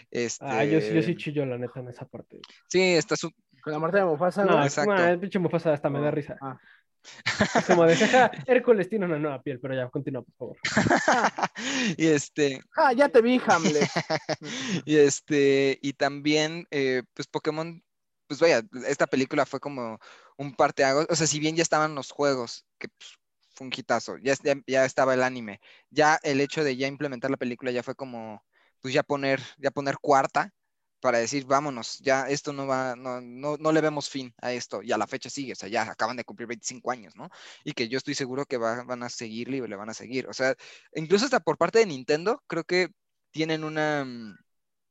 [0.10, 2.40] Este, Ah, yo, sí- yo sí chillo, la neta, en esa parte.
[2.68, 3.30] sí, está su...
[3.62, 4.94] Con la muerte de Mufasa, No, exacto.
[4.96, 6.38] no, el pinche Mufasa hasta me da Oh, risa.
[6.42, 6.58] ah.
[7.68, 10.58] Como de, jaja, Hércules tiene una nueva piel, pero ya, continúa, por favor.
[11.98, 12.62] y este...
[12.78, 13.90] Ah, ya te vi, Hamlet.
[14.86, 17.84] y este, y también, eh, pues Pokémon,
[18.28, 20.00] pues vaya, esta película fue como
[20.38, 23.12] un parteaguas, o sea, si bien ya estaban los juegos, que pues,
[23.54, 24.36] fue un hitazo, ya,
[24.68, 28.44] ya, estaba el anime, ya el hecho de ya implementar la película ya fue como,
[28.82, 30.54] pues ya poner, ya poner cuarta
[31.00, 34.82] para decir, vámonos, ya esto no va, no, no, no le vemos fin a esto,
[34.82, 37.30] y a la fecha sigue, o sea, ya acaban de cumplir 25 años, ¿no?
[37.66, 40.28] Y que yo estoy seguro que va- van a seguirle y le van a seguir,
[40.28, 40.56] o sea,
[40.96, 42.90] incluso hasta por parte de Nintendo, creo que
[43.32, 44.36] tienen una, mm,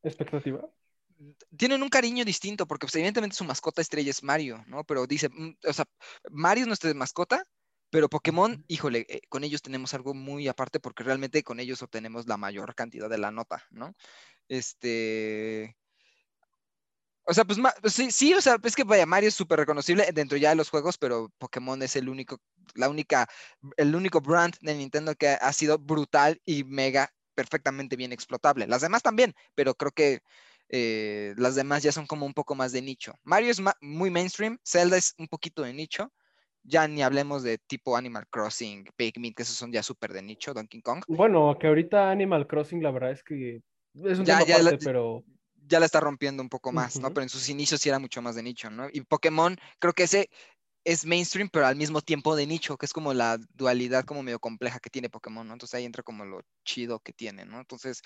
[0.02, 0.60] ¿Expectativa?
[1.56, 4.84] Tienen un cariño distinto, porque pues, evidentemente su mascota estrella es Mario, ¿no?
[4.84, 5.84] Pero dice, mm, o sea,
[6.30, 7.44] Mario es nuestra mascota,
[7.90, 12.26] pero Pokémon, híjole, eh, con ellos tenemos algo muy aparte porque realmente con ellos obtenemos
[12.26, 13.94] la mayor cantidad de la nota, ¿no?
[14.48, 15.76] Este...
[17.24, 20.10] O sea, pues pues, sí, sí, o sea, es que vaya, Mario es súper reconocible
[20.12, 22.38] dentro ya de los juegos, pero Pokémon es el único,
[22.74, 23.28] la única,
[23.76, 28.66] el único brand de Nintendo que ha sido brutal y mega perfectamente bien explotable.
[28.66, 30.20] Las demás también, pero creo que
[30.72, 33.14] eh, las demás ya son como un poco más de nicho.
[33.22, 36.12] Mario es ma- muy mainstream, Zelda es un poquito de nicho.
[36.64, 40.54] Ya ni hablemos de tipo Animal Crossing, Pikmin, que esos son ya súper de nicho,
[40.54, 41.02] Donkey Kong.
[41.08, 43.62] Bueno, que ahorita Animal Crossing, la verdad es que
[43.94, 45.24] es un Ya- tema ya la- aparte, pero
[45.68, 47.06] Ya la está rompiendo un poco más, ¿no?
[47.06, 47.14] Ujú.
[47.14, 48.88] Pero en sus inicios sí era mucho más de nicho, ¿no?
[48.92, 50.28] Y Pokémon, creo que ese
[50.84, 54.40] es mainstream, pero al mismo tiempo de nicho, que es como la dualidad como medio
[54.40, 55.52] compleja que tiene Pokémon, ¿no?
[55.52, 57.60] Entonces ahí entra como lo chido que tiene, ¿no?
[57.60, 58.02] Entonces,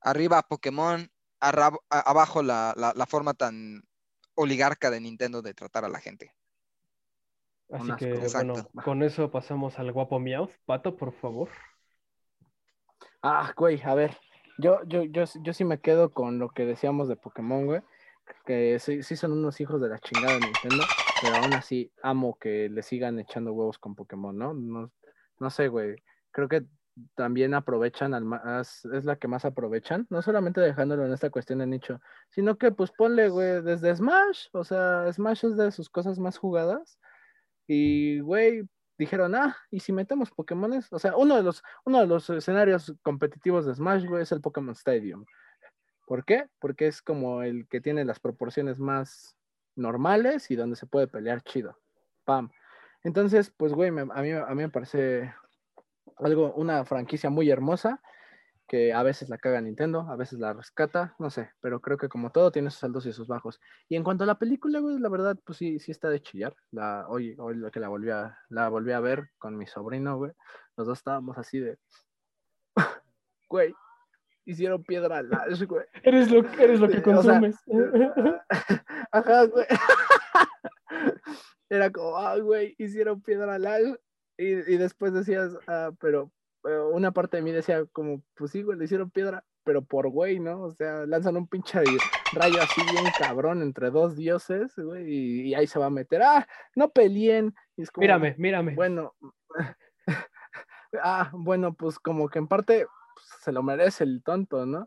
[0.00, 1.10] arriba Pokémon,
[1.42, 3.82] arrab- a- abajo la, la- la forma tan
[4.34, 6.34] oligarca de Nintendo de tratar a la gente.
[7.70, 8.54] así que bueno,
[8.84, 10.52] con eso pasamos al guapo Meowth.
[10.64, 11.48] Pato, por favor.
[13.22, 14.16] Ah, güey, a ver.
[14.58, 17.82] Yo, yo, yo, yo sí me quedo con lo que decíamos de Pokémon, güey.
[18.44, 20.88] Que sí, sí son unos hijos de la chingada de Nintendo,
[21.18, 24.54] pero aún así amo que le sigan echando huevos con Pokémon, ¿no?
[24.54, 24.90] No,
[25.38, 25.96] no sé, güey.
[26.30, 26.64] Creo que
[27.14, 31.60] también aprovechan al más, es la que más aprovechan, no solamente dejándolo en esta cuestión
[31.60, 32.00] de nicho,
[32.30, 36.38] sino que pues ponle, güey, desde Smash, o sea, Smash es de sus cosas más
[36.38, 36.98] jugadas.
[37.66, 40.92] Y, güey, dijeron, ah, ¿y si metemos Pokémones?
[40.92, 44.40] O sea, uno de los, uno de los escenarios competitivos de Smash, güey, es el
[44.40, 45.24] Pokémon Stadium.
[46.06, 46.46] ¿Por qué?
[46.58, 49.36] Porque es como el que tiene las proporciones más
[49.76, 51.78] normales y donde se puede pelear chido.
[52.24, 52.50] Pam.
[53.04, 55.32] Entonces, pues, güey, a, mí, a mí me parece
[56.18, 58.00] algo, una franquicia muy hermosa
[58.68, 62.08] que a veces la caga Nintendo, a veces la rescata, no sé, pero creo que
[62.08, 63.60] como todo tiene sus altos y sus bajos.
[63.88, 66.54] Y en cuanto a la película, güey, la verdad, pues sí, sí está de chillar.
[66.70, 70.16] La, hoy, hoy lo que la volví a, la volví a ver con mi sobrino,
[70.16, 70.32] güey.
[70.76, 71.76] Los dos estábamos así de,
[73.50, 73.74] güey,
[74.44, 75.28] hicieron piedra al
[75.66, 75.84] güey.
[76.02, 77.56] Eres lo, eres lo que consumes.
[79.12, 79.66] Ajá, güey.
[81.68, 84.00] Era como, ah, güey, hicieron piedra al.
[84.42, 86.30] Y, y después decías, ah, pero,
[86.62, 90.08] pero una parte de mí decía como, pues sí, güey, le hicieron piedra, pero por
[90.08, 90.62] güey, ¿no?
[90.62, 91.80] O sea, lanzan un pinche
[92.32, 96.22] rayo así bien cabrón entre dos dioses, güey, y, y ahí se va a meter,
[96.22, 97.54] ah, no peleen.
[97.76, 98.74] Y es como, mírame, mírame.
[98.74, 99.14] bueno,
[101.02, 104.86] ah, bueno, pues como que en parte pues, se lo merece el tonto, ¿no?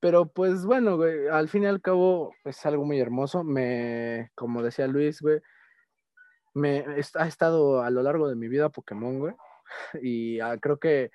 [0.00, 3.44] Pero pues bueno, güey, al fin y al cabo es algo muy hermoso.
[3.44, 5.40] Me, como decía Luis, güey,
[6.54, 6.84] me
[7.14, 9.34] ha estado a lo largo de mi vida Pokémon, güey.
[10.02, 11.10] Y ah, creo que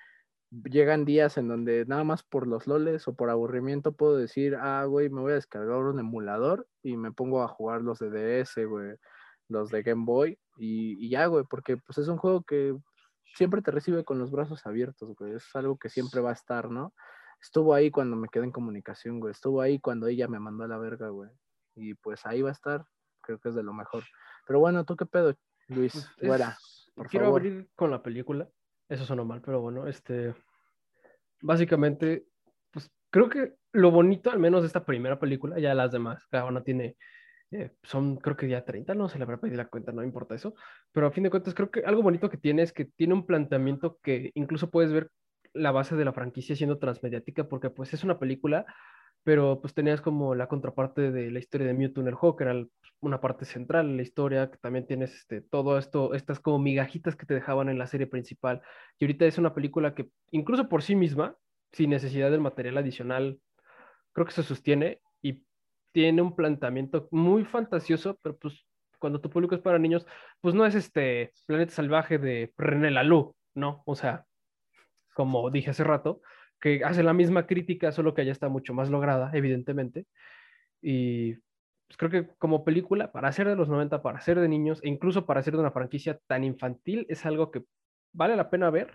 [0.49, 4.85] llegan días en donde nada más por los loles o por aburrimiento puedo decir, ah,
[4.85, 8.65] güey, me voy a descargar un emulador y me pongo a jugar los de DS,
[8.65, 8.95] güey,
[9.49, 12.75] los de Game Boy y, y ya, güey, porque pues es un juego que
[13.35, 16.71] siempre te recibe con los brazos abiertos, güey, es algo que siempre va a estar,
[16.71, 16.93] ¿no?
[17.41, 20.67] Estuvo ahí cuando me quedé en comunicación, güey, estuvo ahí cuando ella me mandó a
[20.67, 21.29] la verga, güey,
[21.75, 22.85] y pues ahí va a estar,
[23.21, 24.03] creo que es de lo mejor.
[24.47, 25.35] Pero bueno, ¿tú qué pedo,
[25.67, 25.93] Luis?
[25.93, 27.41] Pues, Fuera, es- por quiero favor.
[27.41, 28.47] abrir con la película.
[28.89, 30.33] Eso sonó mal, pero bueno, este.
[31.41, 32.25] Básicamente,
[32.71, 36.45] pues creo que lo bonito, al menos de esta primera película, ya las demás, cada
[36.45, 36.95] una tiene.
[37.51, 40.35] eh, son, creo que ya 30, no se le habrá pedido la cuenta, no importa
[40.35, 40.53] eso.
[40.91, 43.25] Pero a fin de cuentas, creo que algo bonito que tiene es que tiene un
[43.25, 45.11] planteamiento que incluso puedes ver
[45.53, 48.65] la base de la franquicia siendo transmediática, porque pues es una película,
[49.27, 52.45] pero pues tenías como la contraparte de la historia de Mewtwo en el juego, que
[52.45, 52.65] era
[53.01, 57.17] una parte central en la historia, que también tienes este, todo esto, estas como migajitas
[57.17, 58.61] que te dejaban en la serie principal.
[58.97, 61.35] Y ahorita es una película que incluso por sí misma,
[61.73, 63.37] sin necesidad del material adicional,
[64.13, 65.43] creo que se sostiene y
[65.91, 68.65] tiene un planteamiento muy fantasioso, pero pues
[68.97, 70.07] cuando tu público es para niños,
[70.39, 73.83] pues no es este Planeta Salvaje de René Laloux, ¿no?
[73.85, 74.25] O sea,
[75.13, 76.21] como dije hace rato,
[76.59, 80.05] que hace la misma crítica, solo que ya está mucho más lograda, evidentemente.
[80.81, 81.35] Y
[81.87, 84.89] pues, creo que como película, para ser de los 90, para ser de niños, e
[84.89, 87.63] incluso para ser de una franquicia tan infantil, es algo que
[88.13, 88.93] vale la pena ver,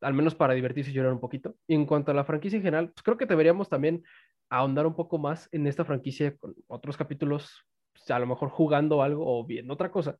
[0.00, 1.56] al menos para divertirse y llorar un poquito.
[1.66, 4.02] Y en cuanto a la franquicia en general, pues creo que deberíamos también
[4.50, 9.02] ahondar un poco más en esta franquicia con otros capítulos, pues, a lo mejor jugando
[9.02, 10.18] algo o viendo otra cosa.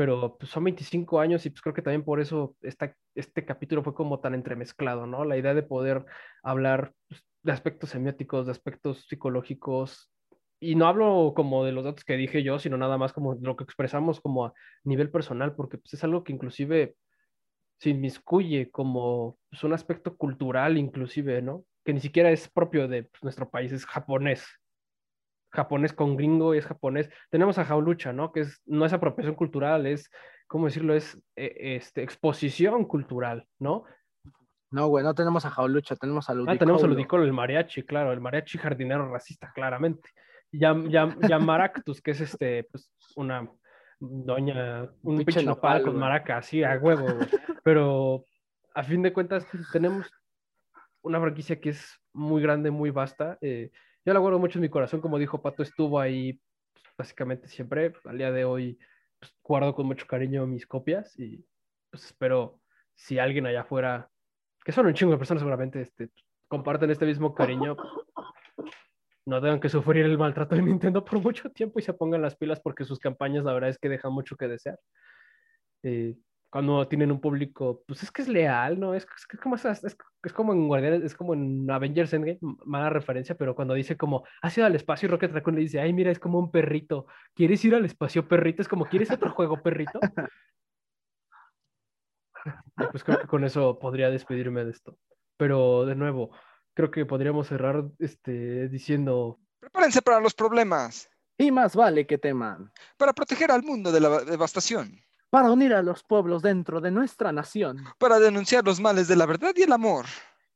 [0.00, 3.82] Pero pues, son 25 años y pues creo que también por eso esta, este capítulo
[3.82, 5.26] fue como tan entremezclado, ¿no?
[5.26, 6.06] La idea de poder
[6.42, 10.10] hablar pues, de aspectos semióticos, de aspectos psicológicos,
[10.58, 13.56] y no hablo como de los datos que dije yo, sino nada más como lo
[13.56, 14.54] que expresamos como a
[14.84, 16.96] nivel personal, porque pues, es algo que inclusive
[17.78, 21.66] se inmiscuye como pues, un aspecto cultural, inclusive, ¿no?
[21.84, 24.46] Que ni siquiera es propio de pues, nuestro país, es japonés.
[25.50, 27.10] Japonés con gringo y es japonés.
[27.30, 28.32] Tenemos a Jaulucha, ¿no?
[28.32, 30.10] Que es, no es apropiación cultural, es,
[30.46, 30.94] ¿cómo decirlo?
[30.94, 33.84] Es eh, este, exposición cultural, ¿no?
[34.72, 36.58] No, güey, no tenemos a Jaulucha, tenemos a Ah, Ludicolo.
[36.58, 40.08] tenemos el Ludicolo, el mariachi, claro, el mariachi jardinero racista, claramente.
[40.52, 43.50] Yam, Yam, Yamaractus, que es este, pues, una
[43.98, 47.28] doña, un pinche pinche nopal con maraca, sí, a huevo, güey.
[47.64, 48.24] Pero
[48.74, 50.08] a fin de cuentas, tenemos
[51.02, 53.38] una franquicia que es muy grande, muy vasta.
[53.40, 53.70] eh,
[54.04, 56.40] yo la guardo mucho en mi corazón, como dijo Pato, estuvo ahí
[56.72, 57.92] pues, básicamente siempre.
[58.04, 58.78] Al día de hoy,
[59.18, 61.44] pues, guardo con mucho cariño mis copias y
[61.90, 62.60] pues espero
[62.94, 64.10] si alguien allá afuera,
[64.64, 66.10] que son un chingo de personas seguramente, este,
[66.48, 67.76] comparten este mismo cariño,
[69.26, 72.36] no tengan que sufrir el maltrato de Nintendo por mucho tiempo y se pongan las
[72.36, 74.78] pilas porque sus campañas la verdad es que dejan mucho que desear.
[75.82, 76.14] Eh,
[76.50, 78.92] cuando tienen un público, pues es que es leal, ¿no?
[78.94, 82.38] Es, es que como, esas- es, es como en Guardianes, es como en Avengers Endgame,
[82.66, 85.80] mala referencia, pero cuando dice como, has ido al espacio y Rocket Raccoon le dice,
[85.80, 88.62] ay, mira, es como un perrito, ¿quieres ir al espacio, perrito?
[88.62, 90.00] Es como, ¿quieres otro juego, perrito?
[92.78, 94.96] Y pues creo que con eso podría despedirme de esto.
[95.36, 96.30] Pero de nuevo,
[96.74, 101.08] creo que podríamos cerrar este, diciendo, Prepárense para los problemas,
[101.38, 102.72] Y más vale que teman.
[102.96, 107.32] para proteger al mundo de la devastación, Para unir a los pueblos dentro de nuestra
[107.32, 107.84] nación.
[107.98, 110.06] para denunciar los males de la verdad y el amor.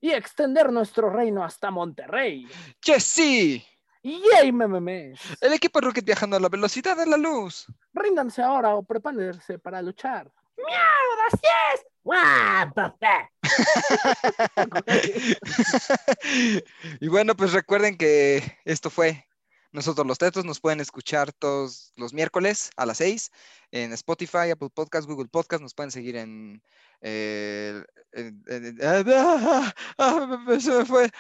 [0.00, 2.46] Y extender nuestro reino hasta Monterrey.
[2.82, 3.64] ¡Jesse!
[4.02, 5.18] ¡Yay, mememes!
[5.40, 7.66] El equipo Rocket viajando a la velocidad de la luz.
[7.94, 10.30] Ríndanse ahora o prepárense para luchar.
[17.00, 19.26] y bueno, pues recuerden que esto fue
[19.74, 20.44] Nosotros los Tetos.
[20.44, 23.30] Nos pueden escuchar todos los miércoles a las 6
[23.72, 25.60] en Spotify, Apple Podcast, Google Podcast.
[25.60, 26.62] Nos pueden seguir en...
[27.00, 27.82] eh,
[28.82, 31.10] ah, ah, ah, se me fue.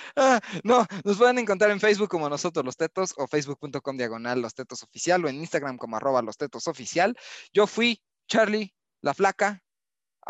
[0.62, 4.84] No, nos pueden encontrar en Facebook como Nosotros los Tetos o facebook.com diagonal los tetos
[4.84, 7.16] oficial o en Instagram como arroba los tetos oficial.
[7.52, 9.64] Yo fui Charlie, la flaca,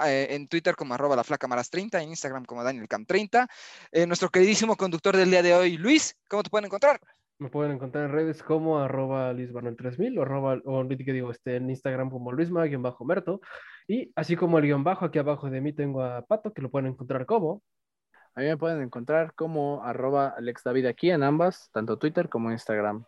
[0.02, 3.46] eh, en Twitter como arroba la flaca maras 30, en Instagram como Daniel Cam 30.
[3.92, 6.98] Eh, nuestro queridísimo conductor del día de hoy, Luis, ¿cómo te pueden encontrar?
[7.38, 11.68] Me pueden encontrar en redes como arroba luisbarnel3000 o, arroba, o que digo, este, en
[11.68, 13.40] Instagram como luisma-merto.
[13.88, 16.70] Y así como el guion bajo, aquí abajo de mí tengo a Pato, que lo
[16.70, 17.62] pueden encontrar como.
[18.34, 22.50] A mí me pueden encontrar como arroba Alex David aquí en ambas, tanto Twitter como
[22.50, 23.04] Instagram.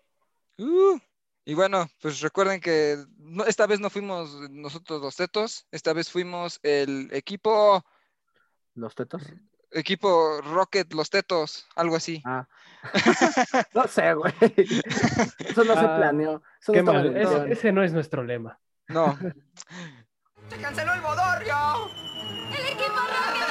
[0.59, 0.99] Uh,
[1.45, 6.11] y bueno, pues recuerden que no- esta vez no fuimos nosotros los tetos, esta vez
[6.11, 7.85] fuimos el equipo,
[8.77, 9.23] ¿Los tetos?
[9.73, 12.23] Equipo Rocket los tetos, algo así.
[12.25, 12.47] Ah.
[13.75, 14.33] no sé, güey.
[15.39, 16.43] Eso no se Ah, planeó.
[16.61, 18.59] Eso no Qué estaba mal, ese, ese no es nuestro lema.
[18.89, 19.19] No,
[20.51, 21.57] ¡Se canceló el bodorrio!
[22.57, 23.46] ¡El equipo Rocket